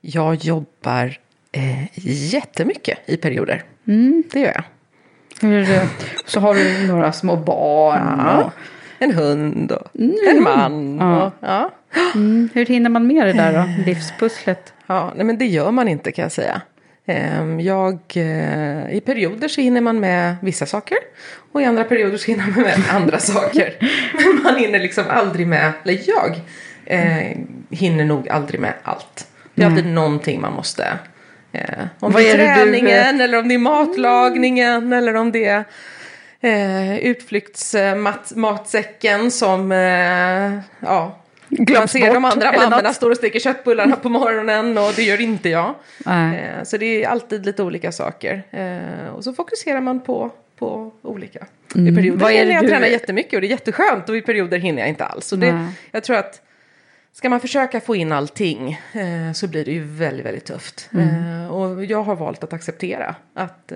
[0.00, 1.16] Jag jobbar
[1.52, 1.98] eh,
[2.34, 3.62] jättemycket i perioder.
[3.86, 4.22] Mm.
[4.32, 4.64] Det gör jag.
[5.48, 5.82] Hur, eh,
[6.26, 8.20] så har du några små barn.
[8.26, 8.42] Ja.
[8.44, 8.52] Och,
[9.02, 9.88] En hund och
[10.30, 10.98] en man.
[11.00, 11.26] Ja.
[11.26, 11.70] Och, ja.
[12.14, 14.72] mm, hur hinner man med det där då, livspusslet?
[14.86, 16.60] Ja, nej, men det gör man inte kan jag säga.
[17.06, 20.98] Ehm, Jag, eh, I perioder så hinner man med vissa saker
[21.52, 23.74] och i andra perioder så hinner man med andra saker.
[24.12, 26.40] Men man hinner liksom aldrig med, eller jag
[26.84, 27.36] eh,
[27.70, 29.28] hinner nog aldrig med allt.
[29.54, 30.98] Det är alltid någonting man måste.
[31.52, 31.62] Eh,
[32.00, 35.32] om Vad det är, är det du, träningen eller om det är matlagningen eller om
[35.32, 35.64] det är
[36.42, 41.18] eh, utflyktsmatsäcken som, eh, ja.
[41.58, 44.92] Man Glöms ser de bort andra eller mammorna står och steker köttbullarna på morgonen och
[44.96, 45.74] det gör inte jag.
[46.06, 48.42] Eh, så det är alltid lite olika saker.
[48.50, 51.38] Eh, och så fokuserar man på, på olika.
[51.38, 52.18] I perioder Mm.
[52.18, 54.82] Vad är hinner jag du- träna jättemycket och det är jätteskönt och i perioder hinner
[54.82, 55.26] jag inte alls.
[55.26, 55.66] Så det, Nej.
[55.90, 56.40] jag tror att
[57.12, 60.88] ska man försöka få in allting eh, så blir det ju väldigt, väldigt tufft.
[60.94, 61.42] Mm.
[61.44, 63.72] Eh, och jag har valt att acceptera att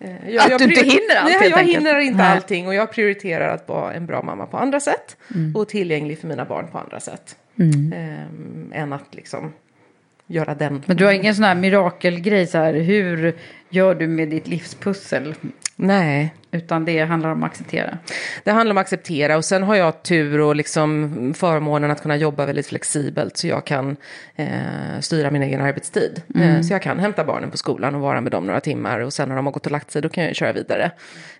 [0.00, 1.78] eh, jag, Att du inte hinner allt, Nej, jag enkelt.
[1.78, 2.32] hinner inte Nej.
[2.32, 5.16] allting och jag prioriterar att vara en bra mamma på andra sätt.
[5.34, 5.56] Mm.
[5.56, 7.36] Och tillgänglig för mina barn på andra sätt.
[7.92, 9.52] Eh, än att liksom
[10.26, 10.82] göra den.
[10.86, 13.36] Men du har ingen sån här mirakelgrej så här, hur
[13.68, 15.34] gör du med ditt livspussel?
[15.76, 17.98] Nej, Utan det handlar om att acceptera.
[18.44, 22.16] Det handlar om att acceptera och sen har jag tur och liksom förmånen att kunna
[22.16, 23.96] jobba väldigt flexibelt så jag kan
[24.36, 24.46] eh,
[25.00, 26.22] styra min egen arbetstid.
[26.34, 29.12] Eh, så jag kan hämta barnen på skolan och vara med dem några timmar och
[29.12, 30.84] sen när de har gått och lagt sig då kan jag köra vidare.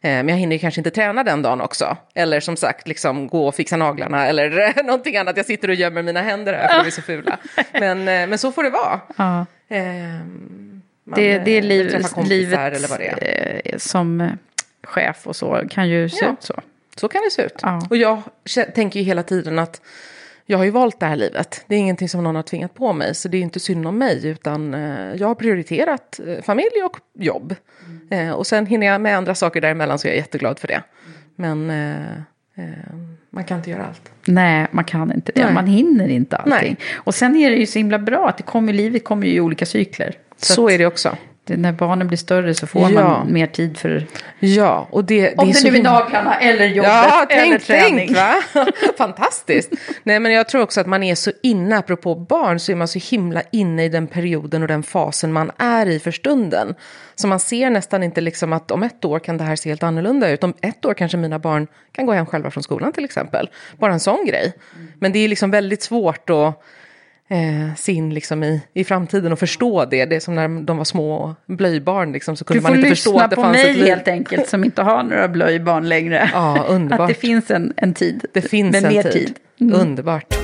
[0.01, 1.97] Eh, men jag hinner kanske inte träna den dagen också.
[2.15, 5.37] Eller som sagt liksom gå och fixa naglarna eller någonting annat.
[5.37, 7.39] Jag sitter och gömmer mina händer här för de är så fula.
[7.73, 9.01] Men, eh, men så får det vara.
[9.17, 9.47] Ja.
[11.05, 12.61] Man, Det, det är eh, liv, livet
[13.01, 13.63] är.
[13.65, 14.31] eh, som eh,
[14.83, 16.33] chef och så kan ju se Ja.
[16.33, 16.61] ut så.
[16.97, 17.59] Så kan det se ut.
[17.63, 17.87] Ja.
[17.91, 18.23] Och jag
[18.75, 19.81] tänker ju hela tiden att
[20.47, 21.65] jag har ju valt det här livet.
[21.67, 23.15] Det är ingenting som någon har tvingat på mig.
[23.15, 24.27] Så det är inte synd om mig.
[24.27, 24.73] Utan
[25.19, 27.55] jag har prioriterat familj och jobb.
[28.11, 30.83] Eh, och sen hinner jag med andra saker däremellan så jag är jätteglad för det.
[31.37, 32.13] Men eh,
[32.55, 32.95] eh,
[33.35, 34.11] man kan inte göra allt.
[34.27, 35.45] Nej, man kan inte det.
[35.45, 35.55] Nej.
[35.55, 36.53] Man hinner inte allting.
[36.61, 36.77] Nej.
[36.95, 39.41] Och sen är det ju så himla bra att det kommer, livet kommer ju i
[39.41, 40.15] olika cykler.
[40.37, 41.17] Så, att är det också.
[41.47, 43.09] Det, när barnen blir större så får Ja.
[43.09, 44.07] man mer tid för...
[44.39, 47.63] Ja, och det, det Om är det nu är naglarna eller jobbet Ja, eller tänk,
[47.63, 47.97] träning.
[48.15, 48.35] tänk va?
[48.99, 49.71] Fantastiskt.
[50.03, 52.89] Nej, men jag tror också att man är så inne, apropå barn, så är man
[52.89, 56.75] så himla inne i den perioden och den fasen man är i för stunden.
[57.15, 59.83] Så man ser nästan inte liksom att om ett år kan det här se helt
[59.83, 60.45] annorlunda ut.
[60.45, 63.49] Om ett år kanske mina barn kan gå hem själva från skolan till exempel.
[63.79, 64.53] Bara en sån grej.
[64.99, 66.63] Men det är liksom väldigt svårt att
[67.29, 70.05] eh, se in liksom i, i framtiden och förstå det.
[70.05, 72.89] Det är som när de var små blöjbarn liksom, så kunde Du man får inte
[72.89, 73.87] förstå lyssna att det på fanns mig ett liv.
[73.87, 76.31] helt enkelt som inte har några blöjbarn längre.
[76.33, 77.01] Ja, underbart.
[77.01, 78.25] Att det finns en, en tid.
[78.33, 79.13] Det finns med en mer tid.
[79.13, 79.35] tid.
[79.61, 79.81] Mm.
[79.81, 80.35] Underbart.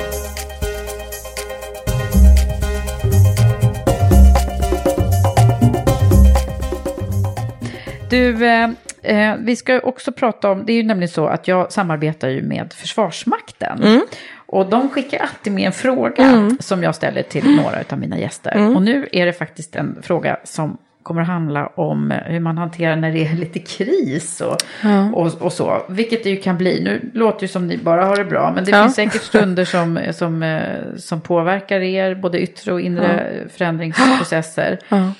[8.11, 8.71] Du, eh,
[9.03, 12.43] eh, vi ska också prata om, det är ju nämligen så att jag samarbetar ju
[12.43, 13.83] med Försvarsmakten.
[13.83, 14.01] Mm.
[14.53, 18.51] Och de skickar alltid med en fråga som jag ställer till några av mina gäster.
[18.51, 18.77] Mm.
[18.77, 22.97] Och nu är det faktiskt en fråga som kommer att handla om hur man hanterar
[22.97, 24.57] när det är lite kris och,
[25.15, 25.83] och, och så.
[25.89, 26.85] Vilket det ju kan bli.
[26.85, 28.83] Nu låter det som ni bara har det bra, men det Ja.
[28.83, 30.63] finns säkert stunder som, som, eh,
[30.97, 34.79] som påverkar er, både yttre och inre förändringsprocesser.
[34.89, 35.13] Ja.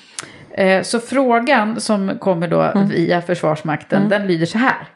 [0.63, 2.89] Eh, Så frågan som kommer då Mm.
[2.89, 4.87] via Försvarsmakten, den lyder så här.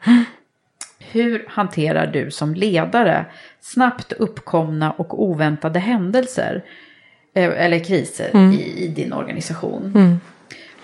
[1.12, 3.24] Hur hanterar du som ledare
[3.72, 6.64] snabbt uppkomna och oväntade händelser
[7.34, 8.52] eh, eller kriser Mm.
[8.52, 10.18] i, i din organisation?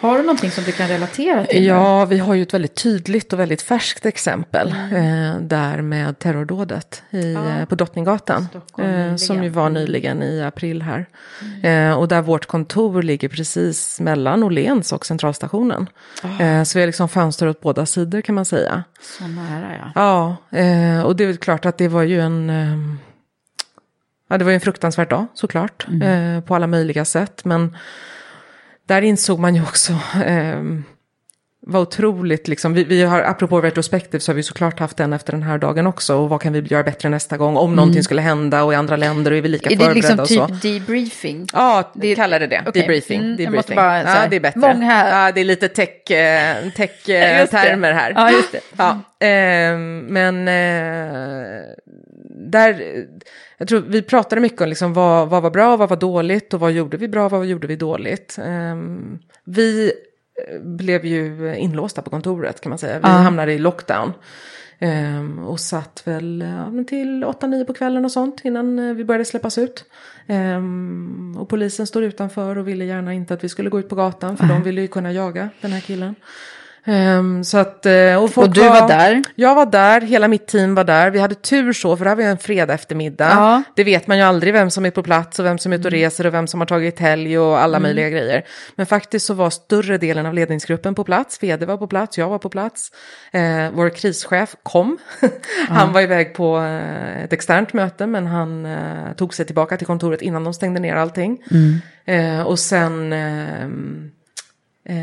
[0.02, 1.64] Har du någonting som du kan relatera till?
[1.64, 7.02] Ja, vi har ju ett väldigt tydligt och väldigt färskt exempel eh, där med terrordådet
[7.10, 8.48] i, eh, på Drottninggatan.
[8.78, 11.06] Eh, som ju var nyligen i april här.
[11.62, 15.88] Eh, och där vårt kontor ligger precis mellan Åhléns och Centralstationen.
[16.40, 18.84] Eh, så vi har liksom fönster åt båda sidor kan man säga.
[19.00, 20.36] Så nära ja.
[20.50, 22.48] Ja, och det är klart att det var ju en...
[24.28, 25.86] ja, det var ju en fruktansvärd dag såklart.
[26.02, 27.44] Eh, på alla möjliga sätt.
[27.44, 27.76] Men
[28.92, 30.84] där insåg man ju också ehm,
[31.66, 35.32] vad otroligt, liksom, vi, vi har, apropå retrospektiv så har vi såklart haft den efter
[35.32, 36.16] den här dagen också.
[36.16, 37.56] Och vad kan vi göra bättre nästa gång?
[37.56, 40.22] Om någonting skulle hända och i andra länder och är vi lika Är det förberedda
[40.24, 40.54] liksom och så.
[40.54, 41.46] typ debriefing?
[41.52, 42.62] Ja, Det- det, kallar det det.
[42.66, 42.82] okej.
[42.82, 43.18] Debriefing.
[43.20, 43.56] Mm, jag debriefing.
[43.56, 44.60] måste bara ja, det är bättre.
[44.60, 47.46] många- Ja, det är lite tech, eh, tech eh, det.
[47.46, 48.12] termer här.
[48.16, 48.60] Ja, just det.
[48.76, 51.62] Ja, ehm, men eh,
[52.46, 53.04] där,
[53.58, 56.60] jag tror vi pratade mycket om liksom vad, vad var bra, vad var dåligt och
[56.60, 58.38] vad gjorde vi bra, vad gjorde vi dåligt.
[58.44, 59.92] Ehm, vi eh,
[60.62, 62.98] blev ju inlåsta på kontoret kan man säga.
[62.98, 64.12] Vi hamnade i lockdown.
[64.84, 66.44] Ehm, och satt väl
[66.88, 69.84] till 8-9 på kvällen och sånt innan eh, vi började släppas ut.
[70.26, 73.94] Ehm, och polisen stod utanför och ville gärna inte att vi skulle gå ut på
[73.94, 76.14] gatan för de ville ju kunna jaga den här killen.
[76.84, 79.22] Ehm, så att, eh, och, Och du var där?
[79.34, 81.10] Jag var där, hela mitt team var där.
[81.10, 83.28] Vi hade tur så, för det här var ju en fredag eftermiddag.
[83.30, 83.62] Ja.
[83.76, 85.88] Det vet man ju aldrig vem som är på plats och vem som är ute
[85.88, 88.44] och reser och vem som har tagit helg och alla möjliga grejer.
[88.76, 91.42] Men faktiskt så var större delen av ledningsgruppen på plats.
[91.42, 92.90] Vd var på plats, jag var på plats.
[93.32, 94.98] Eh, vår krischef kom.
[95.68, 99.86] han var iväg på eh, ett externt möte men han eh, tog sig tillbaka till
[99.86, 101.42] kontoret innan de stängde ner allting.
[102.04, 103.14] Eh, och sen...
[104.84, 104.94] eh,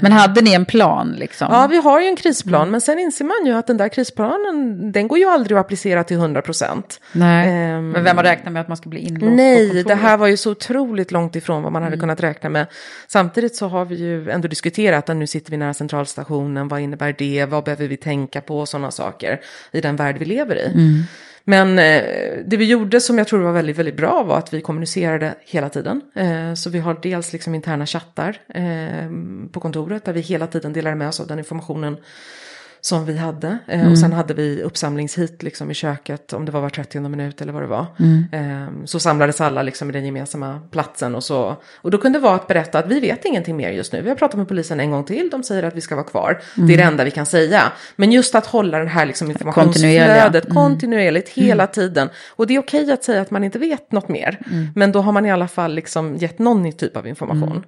[0.00, 1.48] Men hade ni en plan liksom?
[1.50, 4.92] Ja, vi har ju en krisplan, men sen inser man ju att den där krisplanen,
[4.92, 7.00] den går ju aldrig att applicera till 100 procent.
[7.12, 7.48] Nej.
[7.48, 10.26] Ehm, Men vem har räknat med att man ska bli inlåst Nej, det här var
[10.26, 12.66] ju så otroligt långt ifrån vad man hade kunnat räkna med.
[13.08, 17.14] Samtidigt så har vi ju ändå diskuterat att nu sitter vi nära centralstationen, vad innebär
[17.18, 19.40] det, vad behöver vi tänka på och sådana saker
[19.72, 20.70] i den värld vi lever i.
[21.48, 22.04] Men eh,
[22.44, 25.68] det vi gjorde som jag tror var väldigt, väldigt bra var att vi kommunicerade hela
[25.68, 26.00] tiden.
[26.14, 29.10] Eh, så vi har dels liksom interna chattar eh,
[29.52, 31.96] på kontoret där vi hela tiden delade med oss av den informationen
[32.80, 33.58] som vi hade.
[33.66, 37.40] Eh, Och sen hade vi uppsamlingshit liksom i köket om det var var 30 minut
[37.40, 37.86] eller vad det var.
[38.32, 41.56] Eh, så samlades alla liksom i den gemensamma platsen och så.
[41.76, 44.02] Och då kunde det vara att berätta att vi vet ingenting mer just nu.
[44.02, 46.40] Vi har pratat med polisen en gång till, de säger att vi ska vara kvar.
[46.54, 47.62] Det är det enda vi kan säga.
[47.96, 52.08] Men just att hålla det här liksom informationsflödet kontinuerligt hela tiden.
[52.36, 54.38] Och det är okej att säga att man inte vet något mer.
[54.74, 57.64] Men då har man i alla fall liksom gett någon typ av information.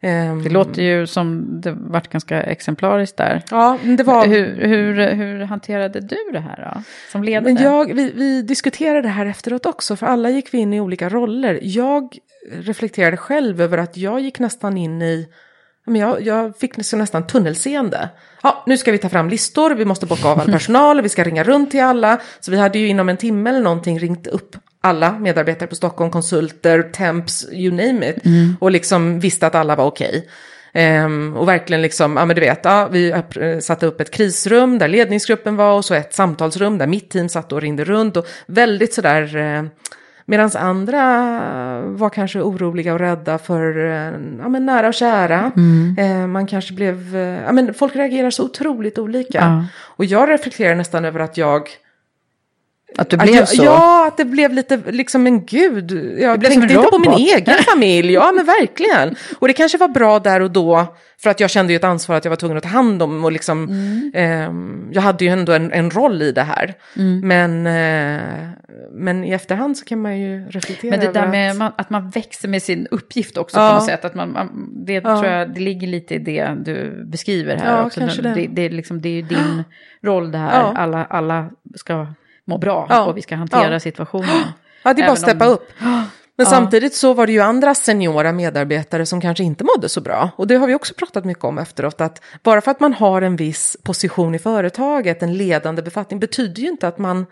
[0.00, 3.42] Ehm, Det låter ju som det vart ganska exemplariskt där.
[3.50, 4.26] Ja, det var...
[4.26, 6.82] Hur, hur, hur hanterade du det här då?
[7.12, 7.52] Som ledare?
[7.52, 11.08] Jag, vi, vi diskuterade det här efteråt också, för alla gick vi in i olika
[11.08, 11.58] roller.
[11.62, 12.18] Jag
[12.52, 15.28] reflekterade själv över att jag gick nästan in i,
[15.86, 18.08] men jag, jag fick nästan, nästan tunnelseende.
[18.42, 21.24] Ja, nu ska vi ta fram listor, vi måste bocka av all personal, vi ska
[21.24, 22.20] ringa runt till alla.
[22.40, 26.10] Så vi hade ju inom en timme eller någonting ringt upp alla medarbetare på Stockholm,
[26.10, 28.16] konsulter, temps, you name it.
[28.60, 30.28] Och liksom visste att alla var okej.
[30.72, 33.14] Ehm, och verkligen liksom, ja men du vet, ja, vi
[33.62, 37.52] satte upp ett krisrum där ledningsgruppen var och så ett samtalsrum där mitt team satt
[37.52, 39.62] och ringde runt och väldigt sådär, eh,
[40.26, 41.02] medan andra
[41.86, 45.52] var kanske oroliga och rädda för eh, ja, men nära och kära.
[45.98, 49.38] Eh, man kanske blev, eh, ja men folk reagerar så otroligt olika.
[49.38, 49.64] Ja.
[49.80, 51.68] Och jag reflekterar nästan över att jag
[52.96, 53.64] Att du att blev jag, så?
[53.64, 55.90] Ja, att det blev lite liksom en gud.
[56.20, 58.12] Jag blev som tänkte inte på min egen familj.
[58.12, 59.14] Ja, men verkligen.
[59.38, 60.96] Och det kanske var bra där och då.
[61.22, 63.24] För att jag kände ju ett ansvar att jag var tvungen att ta hand om.
[63.24, 64.10] Och liksom, Mm.
[64.14, 66.74] ehm, jag hade ju ändå en, en roll i det här.
[66.96, 67.20] Mm.
[67.28, 68.48] Men, eh,
[68.92, 71.90] men i efterhand så kan man ju reflektera Men det där med att, man, att
[71.90, 73.68] man växer med sin uppgift också Ja.
[73.68, 74.04] på något sätt.
[74.04, 75.00] Att man, man, det Ja.
[75.00, 78.00] tror jag, det ligger lite i det du beskriver här Ja, också.
[78.00, 78.34] kanske det.
[78.34, 79.64] det, det, är liksom, det är ju din
[80.02, 80.60] roll det här.
[80.60, 80.72] Ja.
[80.76, 82.06] Alla, alla ska
[82.48, 83.04] må bra Ja.
[83.04, 83.80] och vi ska hantera Ja.
[83.80, 84.28] situationen.
[84.82, 85.68] Ja, det är bara att steppa om- upp.
[86.36, 90.30] Men samtidigt så var det ju andra seniora medarbetare som kanske inte mådde så bra.
[90.36, 93.22] Och det har vi också pratat mycket om efteråt, att bara för att man har
[93.22, 97.26] en viss position i företaget, en ledande befattning, betyder ju inte att man,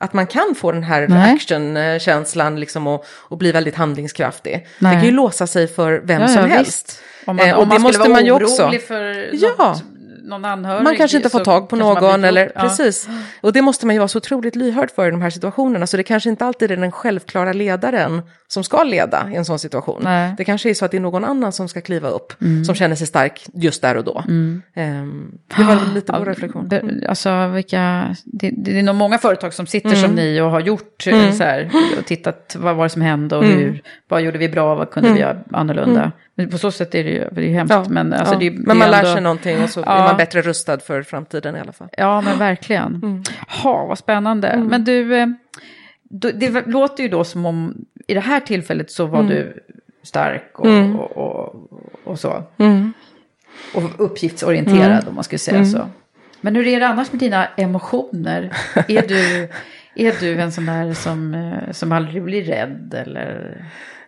[0.00, 4.66] att man kan få den här actionkänslan liksom och, och bli väldigt handlingskraftig.
[4.78, 4.94] Nej.
[4.94, 7.00] Det kan ju låsa sig för vem Ja, som ja, helst.
[7.26, 8.70] Om man, Eh, och om man det måste vara man ju också.
[8.88, 9.48] för Ja.
[9.58, 9.82] något,
[10.26, 10.84] någon anhörig.
[10.84, 12.52] Man kanske inte får tag på någon eller.
[12.54, 12.60] Ja.
[12.60, 13.08] precis.
[13.40, 15.86] Och det måste man ju vara så otroligt lyhörd för i de här situationerna.
[15.86, 19.58] Så det kanske inte alltid är den självklara ledaren som ska leda i en sån
[19.58, 20.00] situation.
[20.04, 20.34] Nej.
[20.38, 22.32] Det kanske är så att det är någon annan som ska kliva upp,
[22.66, 24.22] som känner sig stark just där och då.
[24.74, 26.68] Ehm, det var väl lite vår reflektion.
[26.68, 30.16] Det, alltså vilka, det, det är nog många företag som sitter som Mm.
[30.16, 33.44] ni och har gjort eh, så här, och tittat vad var det som hände och
[33.44, 33.58] Mm.
[33.58, 36.12] hur, vad gjorde vi bra, vad kunde vi göra annorlunda.
[36.38, 37.72] Men på så sätt är det ju det är hemskt.
[37.74, 38.38] Ja, men, alltså, ja.
[38.38, 39.92] det, är- men det man är lär ändå- sig någonting och så Ja.
[39.98, 41.88] är man bättre rustad för framtiden i alla fall.
[41.96, 42.94] Ja, men verkligen.
[42.94, 43.22] Mm.
[43.62, 44.64] Ha, vad spännande.
[44.70, 45.26] Men du, eh,
[46.34, 49.14] det låter ju då som om i det här tillfället så Mm.
[49.16, 49.64] var du
[50.02, 51.70] stark och, och, och,
[52.04, 52.42] och så.
[52.58, 52.92] Mm.
[53.74, 55.88] Och uppgiftsorienterad om man skulle säga så.
[56.40, 58.52] Men hur är det annars med dina emotioner?
[58.88, 59.48] Är du,
[60.06, 63.64] är du en sån där som, eh, som aldrig blir rädd eller?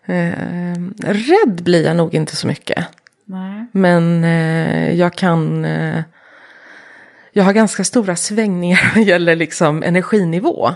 [0.09, 2.85] Ehm, rädd blir jag nog inte så mycket.
[3.25, 3.67] Nej.
[3.73, 5.65] Men eh, jag kan...
[5.65, 6.03] Eh,
[7.33, 10.71] jag har ganska stora svängningar vad gäller liksom energinivå.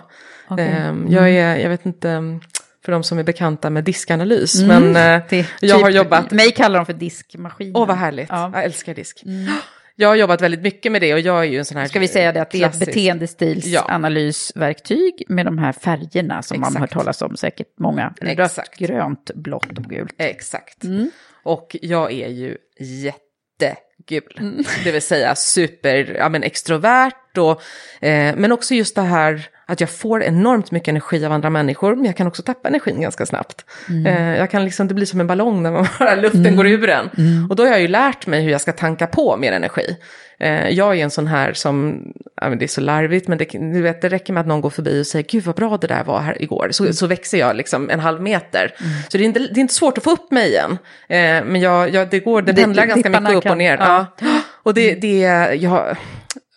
[0.49, 0.69] Okej.
[0.69, 2.41] Ehm, jag är, jag vet inte, mm,
[2.85, 4.93] för de som är bekanta med diskanalys, Mm.
[4.93, 4.97] men
[5.31, 6.31] eh, jag har typ- jobbat...
[6.31, 7.73] Mig kallar de för diskmaskin.
[7.77, 8.29] Åh, vad härligt.
[8.31, 8.39] Ja.
[8.39, 8.53] Mm.
[8.55, 9.23] Jag älskar disk.
[9.97, 11.87] Jag har jobbat väldigt mycket med det och jag är ju en sån här...
[11.87, 16.73] Ska vi säga det att det är ett beteendestilsanalysverktyg med de här färgerna som man
[16.73, 17.05] har hört Exakt.
[17.05, 18.15] talas om säkert många.
[18.21, 18.79] Rött, Exakt.
[18.79, 20.15] grönt, blått och gult.
[20.19, 20.85] Exakt.
[20.85, 21.11] Mm.
[21.43, 24.37] Och jag är ju jättegul.
[24.39, 24.65] Mm.
[24.85, 27.63] Det vill säga super, ja men extrovert och,
[28.07, 31.97] eh, men också just det här att jag får enormt mycket energi av andra människor,
[31.97, 33.65] men jag kan också tappa energin ganska snabbt.
[33.89, 34.07] Mm.
[34.07, 36.89] Eh, jag kan liksom, det blir som en ballong när man bara, luften går ur
[36.89, 37.11] en.
[37.19, 37.51] Mm.
[37.51, 39.97] Och då har jag ju lärt mig hur jag ska tanka på mer energi.
[40.41, 42.03] Eh, jag är en sån här som,
[42.35, 45.03] det är så larvigt, men det, du vet, det räcker med att någon går förbi
[45.03, 46.69] och säger, gud vad bra det där var här igår.
[46.71, 48.75] Så, så växer jag liksom en halv meter.
[49.09, 50.79] Så det är, inte, det är inte svårt att få upp mig igen.
[51.09, 53.77] Eh, men jag, jag, det går, det pendlar ganska mycket upp och ner.
[53.81, 54.07] ja.
[54.21, 54.41] Ja.
[54.63, 55.19] Och det, det
[55.61, 55.97] jag,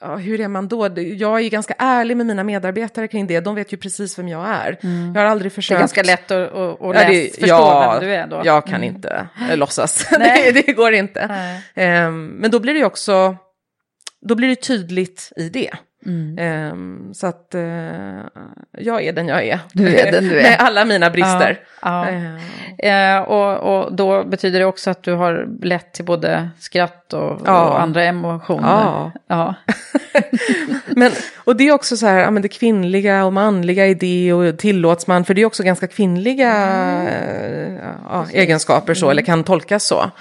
[0.06, 0.90] ja, hur är man då?
[0.98, 3.40] Jag är ganska ärlig med mina medarbetare kring det.
[3.40, 4.78] De vet ju precis vem jag är.
[5.16, 5.80] Jag har aldrig Det är försökt...
[5.80, 8.42] ganska lätt att, att, att Ja, läs, det- förstå ja, vem du är då.
[8.46, 10.08] Jag kan inte eh, låtsas.
[10.20, 10.52] Nej.
[10.52, 11.20] det, det går inte.
[11.74, 13.36] Ehm, men då blir det ju också,
[14.22, 15.72] då blir det tydligt i det.
[16.06, 16.38] Mm.
[16.40, 17.64] Ehm, så att eh,
[18.72, 19.60] jag är den jag är.
[19.74, 20.44] Du är den du är.
[20.44, 21.60] Med alla mina brister.
[21.82, 22.12] Ja, ja.
[22.12, 22.40] Ehm,
[22.78, 27.42] Eh, och, och då betyder det också att du har lätt till både skratt och,
[27.42, 28.68] och andra emotioner.
[28.68, 29.12] Ja.
[29.28, 29.54] ja.
[30.86, 31.12] men,
[31.46, 34.58] och det är också så här, ja, men det kvinnliga och manliga i det och
[34.58, 36.52] tillåts man, för det är också ganska kvinnliga
[37.10, 37.74] eh,
[38.10, 40.12] ja, egenskaper så, eller kan tolkas så.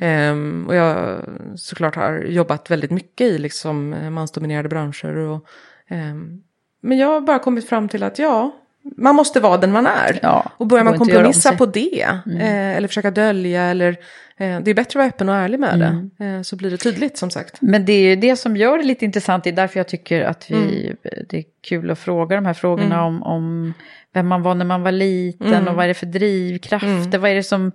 [0.00, 1.20] Ehm, och jag
[1.56, 5.16] såklart har jobbat väldigt mycket i liksom mansdominerade branscher.
[5.16, 5.46] Och,
[5.88, 6.42] ehm,
[6.82, 8.52] men jag har bara kommit fram till att ja,
[8.96, 10.18] man måste vara den man är.
[10.22, 12.02] Ja, och börjar man kompromissa på det,
[12.40, 13.88] eh, eller försöka dölja, eller
[14.36, 15.78] eh, det är bättre att vara öppen och ärlig med
[16.18, 16.24] det.
[16.24, 17.58] Eh, så blir det tydligt som sagt.
[17.60, 19.44] Men det är ju det som gör det lite intressant.
[19.44, 20.54] Det är därför jag tycker att vi,
[20.86, 20.96] Mm.
[21.28, 23.74] det är kul att fråga de här frågorna om, om
[24.14, 25.68] vem man var när man var liten Mm.
[25.68, 27.72] och vad är det för drivkrafter, vad är det som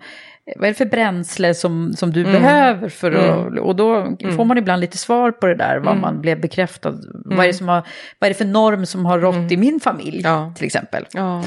[0.55, 2.31] vad är det för bränsle som, som du Mm.
[2.33, 3.59] behöver för att...
[3.59, 6.93] Och då får man ibland lite svar på det där, vad man blev bekräftad.
[7.25, 7.87] Vad, är det som har,
[8.19, 10.31] vad är det för norm som har rått i min familj, Mm.
[10.31, 10.53] Ja.
[10.55, 11.05] till exempel?
[11.13, 11.43] Ja.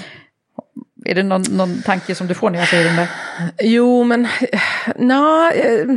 [1.05, 3.09] Är det någon, någon tanke som du får när jag säger den där?
[3.63, 4.29] Jo, men
[4.97, 5.61] nej.
[5.61, 5.95] eh,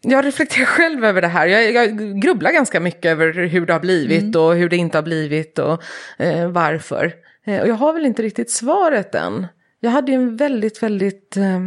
[0.00, 1.46] Jag reflekterar själv över det här.
[1.46, 5.02] Jag, jag grubblar ganska mycket över hur det har blivit och hur det inte har
[5.02, 5.82] blivit och
[6.18, 7.12] eh, varför.
[7.46, 9.46] Eh, och jag har väl inte riktigt svaret än.
[9.80, 11.60] Jag hade ju en väldigt, väldigt eh,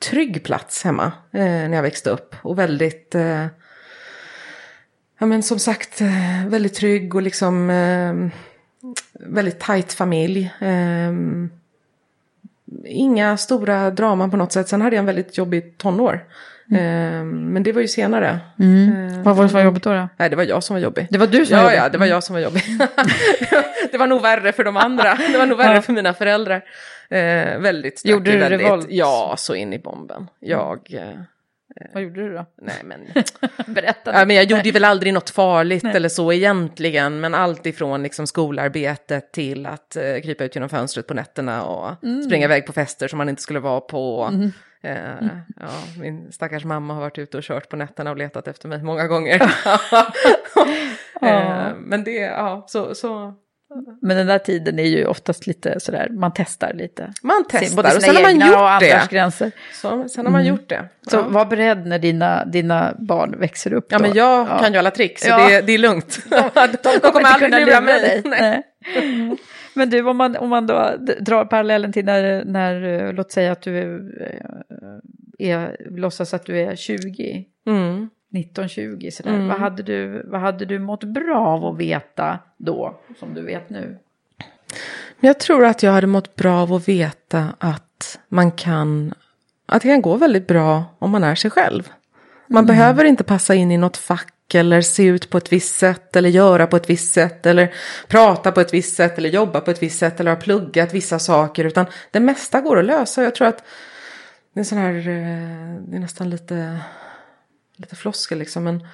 [0.00, 2.34] trygg plats hemma eh, när jag växte upp.
[2.42, 3.46] Och väldigt, eh,
[5.18, 8.14] ja men som sagt, eh, väldigt trygg och liksom eh,
[9.20, 10.52] väldigt tajt familj.
[10.60, 11.12] Eh,
[12.84, 14.68] inga stora draman på något sätt.
[14.68, 16.24] Sen hade jag en väldigt jobbig tonår.
[16.72, 18.28] Eh, men det var ju senare.
[18.30, 19.92] Eh, Vad var det som var jobbigt då?
[19.92, 20.08] då?
[20.16, 21.06] Nej, det var jag som var jobbig.
[21.10, 21.84] Det var du som ja, var jobbig?
[21.84, 22.62] Ja, det var jag som var jobbig.
[23.92, 25.14] det var nog värre för de andra.
[25.32, 25.82] Det var nog värre Ja.
[25.82, 26.62] för mina föräldrar.
[27.10, 28.86] Eh, väldigt stökig, Gjorde du väldigt, revolt?
[28.90, 30.30] Ja, så in i bomben.
[30.40, 30.94] Jag...
[30.94, 32.46] Eh, Vad gjorde du då?
[32.62, 33.00] nej, men...
[33.74, 34.12] Berätta.
[34.12, 37.20] Ja, men jag gjorde ju väl aldrig något farligt eller så egentligen.
[37.20, 41.94] Men allt ifrån liksom skolarbetet till att eh, krypa ut genom fönstret på nätterna och
[42.26, 44.32] springa iväg på fester som man inte skulle vara på.
[44.82, 44.98] Eh,
[45.56, 48.82] ja, min stackars mamma har varit ute och kört på nätterna och letat efter mig
[48.82, 49.34] många gånger.
[51.22, 53.34] eh, men det, ja, så, så
[54.02, 57.12] Men den där tiden är ju oftast lite sådär, man testar lite.
[57.22, 59.08] man testar Både och sen har man gjort och det.
[59.10, 59.50] gränser.
[59.74, 60.88] Så, sen har man gjort det.
[61.10, 61.22] Så ja.
[61.28, 63.86] var beredd när dina, dina barn växer upp.
[63.88, 64.02] Ja, då.
[64.02, 64.58] men jag Ja.
[64.58, 65.48] kan ju alla tricks, så Ja.
[65.48, 66.18] det, det är lugnt.
[66.30, 66.38] De,
[66.82, 68.00] De kommer inte aldrig lura mig.
[68.00, 68.22] dig.
[68.24, 68.62] Nej.
[69.74, 73.52] Men du, om man, om man då drar parallellen till när, när eh, låt säga
[73.52, 74.00] att du är,
[75.38, 78.08] är, låtsas att du är 20, Mm.
[78.32, 79.48] 19-20 sådär.
[79.48, 83.70] Vad, hade du, vad hade du mått bra av att veta då, som du vet
[83.70, 83.98] nu?
[85.20, 89.14] Jag tror att jag hade mått bra av att veta att man kan,
[89.66, 91.88] att det kan gå väldigt bra om man är sig själv.
[92.46, 96.16] Man behöver inte passa in i något fack eller se ut på ett visst sätt
[96.16, 97.74] eller göra på ett visst sätt eller
[98.08, 101.18] prata på ett visst sätt eller jobba på ett visst sätt eller ha pluggat vissa
[101.18, 103.22] saker utan det mesta går att lösa.
[103.22, 103.64] Jag tror att
[104.54, 106.78] det är sån här, eh, det är nästan lite,
[107.78, 108.86] lite floskel liksom men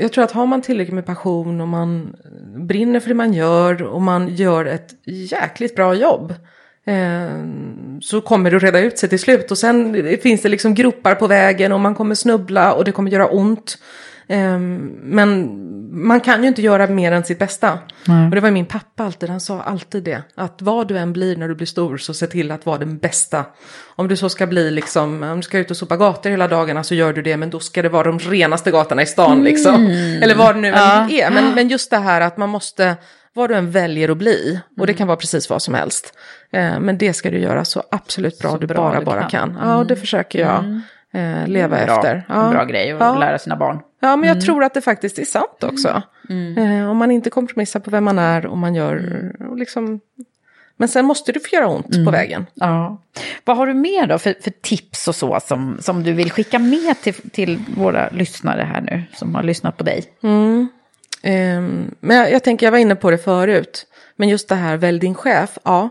[0.00, 2.16] jag tror att har man tillräckligt med passion och man
[2.56, 6.34] brinner för det man gör och man gör ett jäkligt bra jobb.
[6.84, 7.44] Eh,
[8.00, 11.14] så kommer det att reda ut sig till slut och sen finns det liksom gropar
[11.14, 13.78] på vägen och man kommer snubbla och det kommer göra ont.
[14.30, 14.58] Eh,
[15.02, 15.56] men
[15.92, 17.78] man kan ju inte göra mer än sitt bästa.
[18.28, 20.22] Och det var min pappa alltid, han sa alltid det.
[20.34, 22.98] Att vad du än blir när du blir stor så se till att vara den
[22.98, 23.44] bästa.
[23.96, 26.82] Om du så ska bli liksom, om du ska ut och sopa gator hela dagarna
[26.84, 27.36] så gör du det.
[27.36, 29.86] Men då ska det vara de renaste gatorna i stan liksom.
[30.22, 31.30] Eller vad det nu än är.
[31.30, 32.96] Men, men just det här att man måste,
[33.34, 34.60] vad du än väljer att bli.
[34.78, 36.14] Och det kan vara precis vad som helst.
[36.52, 39.20] Eh, men det ska du göra så absolut bra Så du bra bara, du bara
[39.20, 39.30] kan.
[39.30, 39.68] kan.
[39.68, 40.80] Ja, och det försöker jag
[41.12, 42.24] eh, leva Bra, efter.
[42.28, 42.44] Ja.
[42.44, 43.18] en bra grej att Ja.
[43.18, 43.78] lära sina barn.
[44.00, 46.02] Ja, men jag tror att det faktiskt är sant också.
[46.56, 50.00] Eh, om man inte kompromissar på vem man är och man gör och liksom...
[50.76, 52.46] Men sen måste det få göra ont på vägen.
[52.54, 53.02] Ja.
[53.44, 56.58] Vad har du mer då för, för tips och så som, som du vill skicka
[56.58, 60.04] med till, till våra lyssnare här nu som har lyssnat på dig?
[60.20, 63.86] Um, men jag, jag tänker, jag var inne på det förut.
[64.16, 65.88] Men just det här, välj din chef, ja,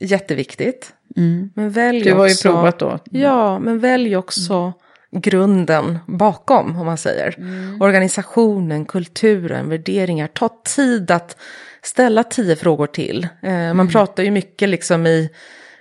[0.00, 0.92] jätteviktigt.
[1.16, 1.50] Mm.
[1.54, 2.98] Men välj du har också, ju provat då.
[3.10, 4.72] Ja, men välj också mm.
[5.20, 7.34] grunden bakom, om man säger.
[7.38, 7.82] Mm.
[7.82, 10.26] Organisationen, kulturen, värderingar.
[10.26, 11.36] Ta tid att
[11.82, 13.28] ställa tio frågor till.
[13.42, 13.88] Eh, man mm.
[13.88, 15.30] pratar ju mycket liksom i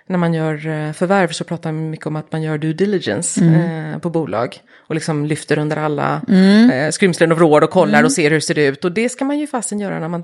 [0.08, 3.42] när man gör eh, förvärv så pratar man mycket om att man gör due diligence
[3.42, 3.94] mm.
[3.94, 4.62] eh, på bolag.
[4.76, 6.70] Och liksom lyfter under alla mm.
[6.70, 8.06] eh, skrymslen och vrår och kollar mm.
[8.06, 8.86] och ser hur det ser ut.
[8.86, 10.24] Och det ska man ju fasen göra när man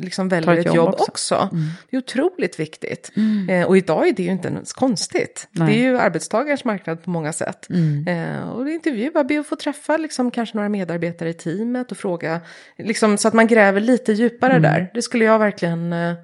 [0.00, 1.04] liksom väljer ett, ett, jobb, också.
[1.08, 1.48] också.
[1.52, 1.64] Mm.
[1.90, 3.12] Det är otroligt viktigt.
[3.16, 3.48] Mm.
[3.48, 5.48] Eh, och idag är det ju inte ens konstigt.
[5.50, 5.68] Nej.
[5.68, 7.70] Det är ju arbetstagarens marknad på många sätt.
[7.70, 8.08] Mm.
[8.08, 12.40] Eh, och intervjua, be att få träffa liksom, kanske några medarbetare i teamet och fråga.
[12.78, 14.90] Liksom, så att man gräver lite djupare där.
[14.94, 16.14] Det skulle jag verkligen eh,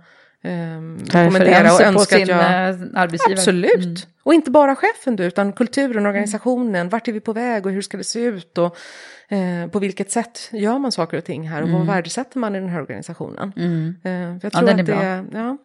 [0.48, 2.40] Um, kommentera och önska att jag...
[2.40, 3.32] Eh, arbetsgivare.
[3.32, 3.74] Absolut.
[3.74, 3.96] Mm.
[4.22, 6.88] Och inte bara chefen du, utan kulturen, organisationen, mm.
[6.88, 8.76] vart är vi på väg och hur ska det se ut och
[9.28, 11.78] eh, på vilket sätt gör man saker och ting här och mm.
[11.78, 13.52] vad värdesätter man i den här organisationen.
[13.56, 13.94] Mm.
[14.06, 15.00] Uh, jag tror ja, den är att bra.
[15.00, 15.56] Det, ja.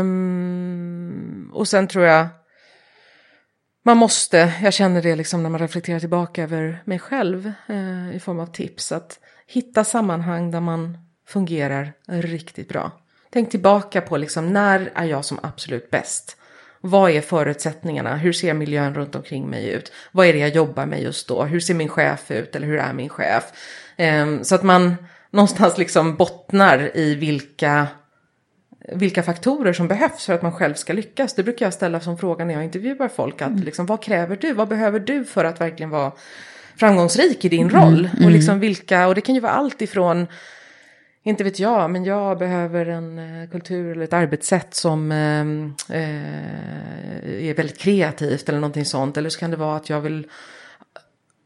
[0.00, 2.26] Um, och sen tror jag
[3.86, 8.20] man måste, jag känner det liksom när man reflekterar tillbaka över mig själv eh, i
[8.20, 12.90] form av tips, att hitta sammanhang där man fungerar riktigt bra.
[13.30, 16.36] Tänk tillbaka på liksom, när är jag som absolut bäst?
[16.80, 18.16] Vad är förutsättningarna?
[18.16, 19.92] Hur ser miljön runt omkring mig ut?
[20.12, 21.44] Vad är det jag jobbar med just då?
[21.44, 22.56] Hur ser min chef ut?
[22.56, 23.44] Eller hur är min chef?
[23.98, 24.96] Um, så att man
[25.30, 27.86] någonstans liksom bottnar i vilka,
[28.92, 31.34] vilka faktorer som behövs för att man själv ska lyckas.
[31.34, 33.42] Det brukar jag ställa som fråga när jag intervjuar folk.
[33.42, 33.62] Att mm.
[33.62, 34.52] liksom, vad kräver du?
[34.52, 36.12] Vad behöver du för att verkligen vara
[36.76, 37.98] framgångsrik i din roll?
[37.98, 38.10] Mm.
[38.16, 38.24] Mm.
[38.24, 40.26] Och, liksom vilka, och det kan ju vara allt ifrån
[41.30, 45.40] inte vet jag, men jag behöver en eh, kultur eller ett arbetssätt som eh,
[45.96, 49.16] eh, är väldigt kreativt eller någonting sånt.
[49.16, 50.26] Eller så kan det vara att jag vill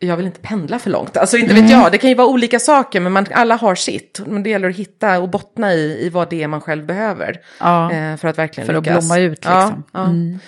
[0.03, 1.17] jag vill inte pendla för långt.
[1.17, 1.63] Alltså inte mm.
[1.63, 4.21] vet jag, det kan ju vara olika saker men man, alla har sitt.
[4.27, 7.41] Men det gäller att hitta och bottna i, i vad det är man själv behöver.
[7.61, 7.93] Ja.
[7.93, 8.97] Eh, för att verkligen för lyckas.
[8.97, 9.85] Att blomma ut liksom.
[9.93, 10.05] Ja.
[10.05, 10.39] Mm.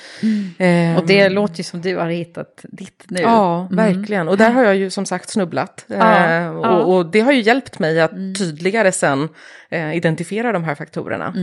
[0.59, 0.97] Mm.
[0.97, 3.21] och det låter ju som du har hittat ditt nu.
[3.21, 3.77] Ja, mm.
[3.77, 4.29] verkligen.
[4.29, 5.87] Och där har jag ju som sagt snubblat.
[5.89, 8.35] Eh, och, och, det har ju hjälpt mig att mm.
[8.35, 9.29] tydligare sen
[9.71, 11.35] eh, identifiera de här faktorerna.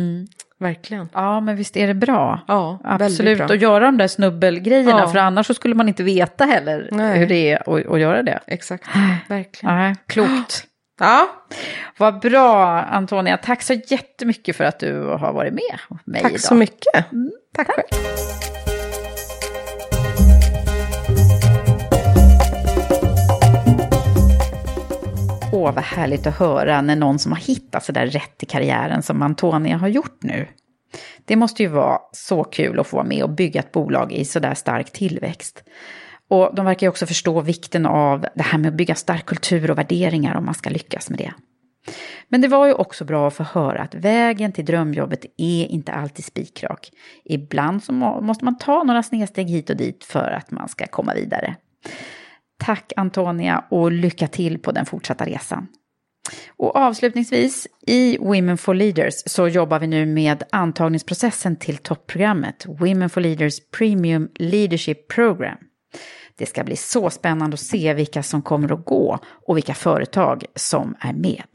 [0.60, 1.10] Verkligen.
[1.14, 2.40] Ja, men visst är det bra.
[2.48, 3.48] Ja, Absolut, bra.
[3.48, 5.08] och göra de där snubbelgrejerna, ja.
[5.08, 7.20] för annars så skulle man inte veta heller Nej.
[7.20, 8.40] hur det är att, att göra det.
[8.48, 8.88] Exakt,
[9.28, 9.76] verkligen.
[9.76, 10.66] Ja, klokt.
[11.02, 11.28] Ja.
[11.98, 16.42] Vad bra Antonia, tack så jättemycket för att du har varit med mig Tack idag.
[16.42, 17.12] så mycket.
[17.12, 18.59] Mm, tack, tack själv.
[25.60, 29.04] Åh, vad härligt att höra när någon som har hittat så där rätt i karriären
[29.04, 30.48] som Antonia har gjort nu.
[31.26, 34.26] Det måste ju vara så kul att få vara med och bygga ett bolag i
[34.26, 35.64] så där stark tillväxt.
[36.30, 39.72] Och de verkar ju också förstå vikten av det här med att bygga stark kultur
[39.72, 41.34] och värderingar om man ska lyckas med det.
[42.28, 45.92] Men det var ju också bra att få höra att vägen till drömjobbet är inte
[45.92, 46.92] alltid spikrak.
[47.26, 51.14] Ibland så måste man ta några snedsteg hit och dit för att man ska komma
[51.14, 51.56] vidare.
[52.60, 55.68] Tack Antonia och lycka till på den fortsatta resan.
[56.58, 63.10] Och avslutningsvis, i Women for Leaders så jobbar vi nu med antagningsprocessen till toppprogrammet Women
[63.10, 65.58] for Leaders Premium Leadership Program.
[66.36, 70.46] Det ska bli så spännande att se vilka som kommer att gå och vilka företag
[70.56, 71.48] som är med.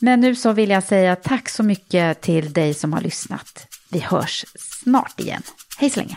[0.00, 3.66] Men nu så vill jag säga tack så mycket till dig som har lyssnat.
[3.90, 5.42] Vi hörs snart igen.
[5.78, 6.16] Hej så länge!